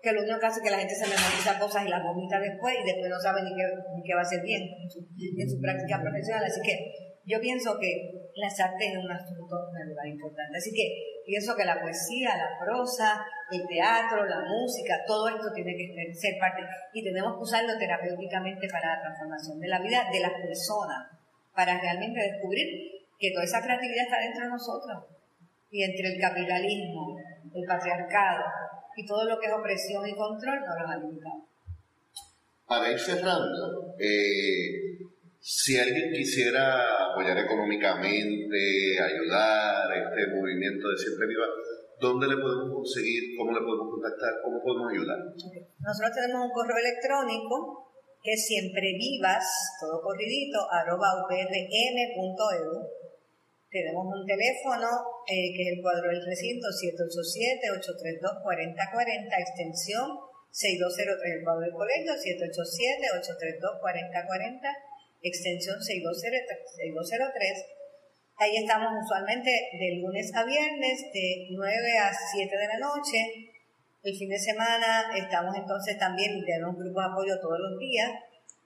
que 0.02 0.12
lo 0.12 0.22
único 0.22 0.38
que 0.40 0.46
hace 0.46 0.60
es 0.60 0.64
que 0.64 0.70
la 0.70 0.78
gente 0.78 0.94
se 0.94 1.06
memoriza 1.06 1.58
cosas 1.58 1.84
y 1.84 1.88
las 1.88 2.02
vomita 2.02 2.40
después 2.40 2.74
y 2.80 2.84
después 2.84 3.08
no 3.10 3.20
sabe 3.20 3.42
ni 3.42 3.52
qué, 3.54 3.64
ni 3.96 4.02
qué 4.02 4.14
va 4.14 4.20
a 4.20 4.24
hacer 4.24 4.42
bien 4.42 4.62
en 4.64 5.48
su, 5.48 5.60
práctica 5.60 6.00
profesional. 6.00 6.44
Así 6.44 6.60
que 6.62 7.20
yo 7.24 7.40
pienso 7.40 7.78
que 7.78 8.32
las 8.34 8.58
artes 8.58 8.92
es 8.92 8.96
un 8.96 9.10
asunto 9.12 9.56
de 9.76 9.84
lugar 9.84 10.06
importante. 10.08 10.56
Así 10.56 10.72
que 10.72 11.20
pienso 11.26 11.54
que 11.54 11.64
la 11.64 11.80
poesía, 11.80 12.36
la 12.36 12.56
prosa, 12.58 13.20
el 13.52 13.66
teatro, 13.68 14.24
la 14.24 14.40
música, 14.40 15.04
todo 15.06 15.28
esto 15.28 15.52
tiene 15.52 15.76
que 15.76 16.14
ser 16.14 16.38
parte 16.40 16.62
y 16.94 17.04
tenemos 17.04 17.36
que 17.36 17.42
usarlo 17.42 17.76
terapéuticamente 17.78 18.68
para 18.68 18.96
la 18.96 19.02
transformación 19.02 19.60
de 19.60 19.68
la 19.68 19.80
vida 19.80 20.08
de 20.10 20.20
las 20.20 20.32
personas, 20.40 21.12
para 21.54 21.78
realmente 21.78 22.20
descubrir 22.20 22.66
que 23.18 23.32
toda 23.32 23.44
esa 23.44 23.60
creatividad 23.60 24.04
está 24.04 24.18
dentro 24.18 24.44
de 24.44 24.50
nosotros 24.50 25.04
y 25.70 25.84
entre 25.84 26.14
el 26.14 26.20
capitalismo, 26.20 27.18
el 27.54 27.64
patriarcado 27.66 28.44
y 28.96 29.06
todo 29.06 29.24
lo 29.24 29.38
que 29.38 29.46
es 29.46 29.52
opresión 29.52 30.06
y 30.08 30.14
control 30.14 30.60
no 30.60 30.80
los 30.80 30.90
ha 30.90 30.96
limitado. 30.96 31.46
Para 32.66 32.92
ir 32.92 32.98
cerrando, 32.98 33.94
eh, 33.98 34.98
si 35.40 35.78
alguien 35.78 36.12
quisiera 36.12 37.10
apoyar 37.10 37.36
económicamente, 37.38 39.00
ayudar 39.00 39.90
a 39.90 39.96
este 39.96 40.36
movimiento 40.36 40.88
de 40.88 40.96
Siempre 40.96 41.26
Viva, 41.26 41.46
¿dónde 42.00 42.28
le 42.28 42.36
podemos 42.36 42.70
conseguir? 42.74 43.36
¿Cómo 43.36 43.52
le 43.52 43.60
podemos 43.60 43.88
contactar? 43.90 44.30
¿Cómo 44.44 44.62
podemos 44.62 44.92
ayudar? 44.92 45.18
Nosotros 45.80 46.12
tenemos 46.14 46.46
un 46.46 46.52
correo 46.52 46.76
electrónico 46.76 47.88
que 48.22 48.32
es 48.32 48.46
siemprevivas, 48.46 49.44
todo 49.80 50.02
corridito, 50.02 50.60
arroba 50.70 51.24
uprm.edu. 51.24 52.99
Tenemos 53.70 54.02
un 54.02 54.26
teléfono 54.26 54.90
eh, 55.30 55.54
que 55.54 55.62
es 55.62 55.78
el 55.78 55.80
cuadro 55.80 56.10
del 56.10 56.26
recinto 56.26 56.66
787-832-4040, 56.66 59.30
extensión 59.38 60.10
6203, 60.50 61.38
el 61.38 61.44
cuadro 61.44 61.62
del 61.62 61.72
colegio 61.72 62.10
787-832-4040 62.18 64.90
extensión 65.22 65.82
6203. 65.82 67.66
Ahí 68.36 68.56
estamos 68.56 68.92
usualmente 69.04 69.50
de 69.50 69.96
lunes 70.00 70.32
a 70.34 70.44
viernes, 70.44 71.12
de 71.12 71.48
9 71.50 71.98
a 71.98 72.10
7 72.32 72.56
de 72.56 72.68
la 72.68 72.78
noche, 72.78 73.18
El 74.02 74.16
fin 74.16 74.30
de 74.30 74.38
semana 74.38 75.12
estamos 75.14 75.54
entonces 75.54 75.98
también, 75.98 76.42
tenemos 76.46 76.74
un 76.74 76.80
grupo 76.80 77.00
de 77.00 77.06
apoyo 77.06 77.38
todos 77.38 77.60
los 77.60 77.78
días. 77.78 78.10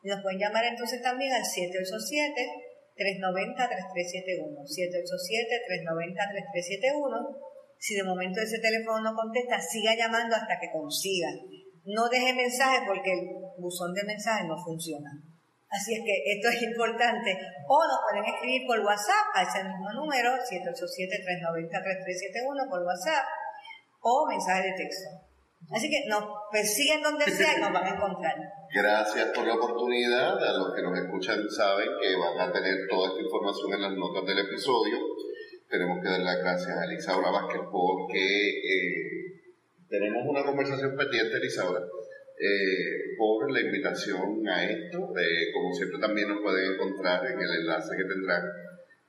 Nos 0.05 0.23
pueden 0.23 0.39
llamar 0.39 0.65
entonces 0.65 1.03
también 1.03 1.33
al 1.33 1.45
787-390-3371. 2.95 4.65
787-390-3371. 4.65 7.37
Si 7.79 7.95
de 7.95 8.05
momento 8.05 8.41
ese 8.41 8.59
teléfono 8.61 9.01
no 9.03 9.15
contesta, 9.15 9.61
siga 9.61 9.95
llamando 9.95 10.35
hasta 10.37 10.59
que 10.61 10.71
consiga. 10.73 11.29
No 11.85 12.09
deje 12.09 12.33
mensaje 12.33 12.87
porque 12.87 13.13
el 13.13 13.29
buzón 13.59 13.93
de 13.93 14.05
mensajes 14.05 14.49
no 14.49 14.57
funciona. 14.57 15.11
Así 15.69 15.93
es 15.93 16.01
que 16.07 16.23
esto 16.39 16.49
es 16.49 16.63
importante. 16.63 17.37
O 17.67 17.83
nos 17.83 17.99
pueden 18.07 18.25
escribir 18.31 18.63
por 18.67 18.79
WhatsApp 18.81 19.27
a 19.35 19.43
ese 19.43 19.65
mismo 19.65 19.93
número, 19.93 20.31
787-390-3371 20.39 22.71
por 22.71 22.83
WhatsApp, 22.87 23.27
o 24.01 24.27
mensaje 24.29 24.69
de 24.71 24.77
texto. 24.79 25.34
Así 25.71 25.89
que 25.89 26.09
nos 26.09 26.25
persiguen 26.53 27.03
donde 27.03 27.25
sea 27.25 27.57
y 27.57 27.61
nos 27.61 27.73
van 27.73 27.85
a 27.85 27.97
encontrar. 27.97 28.35
Gracias 28.75 29.29
por 29.35 29.47
la 29.47 29.55
oportunidad. 29.55 30.37
A 30.43 30.59
los 30.59 30.75
que 30.75 30.83
nos 30.83 30.99
escuchan 30.99 31.49
saben 31.51 31.89
que 32.01 32.17
van 32.17 32.49
a 32.49 32.53
tener 32.53 32.87
toda 32.89 33.09
esta 33.09 33.23
información 33.23 33.73
en 33.73 33.83
las 33.83 33.93
notas 33.93 34.27
del 34.27 34.39
episodio. 34.47 34.99
Tenemos 35.69 35.99
que 36.03 36.11
dar 36.11 36.21
las 36.21 36.39
gracias 36.39 36.77
a 36.77 36.85
Elisaura 36.85 37.31
Vázquez 37.31 37.62
porque 37.73 38.21
eh, 38.21 39.25
tenemos 39.89 40.23
una 40.27 40.45
conversación 40.45 40.97
pendiente, 40.97 41.37
Elisaura 41.37 41.81
eh, 41.81 43.15
por 43.17 43.51
la 43.51 43.61
invitación 43.61 44.47
a 44.49 44.65
esto. 44.65 44.99
Eh, 45.17 45.53
como 45.53 45.73
siempre 45.73 45.99
también 46.01 46.29
nos 46.29 46.43
pueden 46.43 46.75
encontrar 46.75 47.25
en 47.27 47.41
el 47.41 47.51
enlace 47.61 47.97
que 47.97 48.05
tendrán 48.05 48.43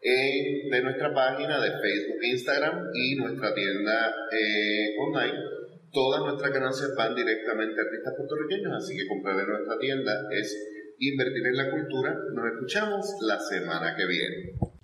en, 0.02 0.70
de 0.70 0.82
nuestra 0.82 1.14
página 1.14 1.60
de 1.60 1.72
Facebook 1.72 2.24
Instagram 2.24 2.90
y 2.94 3.16
nuestra 3.16 3.54
tienda 3.54 4.14
eh, 4.32 4.96
online. 5.00 5.40
Todas 5.96 6.20
nuestras 6.24 6.52
ganancias 6.52 6.94
van 6.98 7.16
directamente 7.16 7.80
a 7.80 7.86
artistas 7.86 8.16
puertorriqueños, 8.18 8.74
así 8.76 8.98
que 8.98 9.08
comprar 9.08 9.40
en 9.40 9.48
nuestra 9.48 9.80
tienda 9.80 10.12
es 10.30 10.94
invertir 11.00 11.48
en 11.48 11.56
la 11.56 11.72
cultura. 11.72 12.14
Nos 12.34 12.52
escuchamos 12.52 13.16
la 13.22 13.40
semana 13.40 13.96
que 13.96 14.06
viene. 14.06 14.75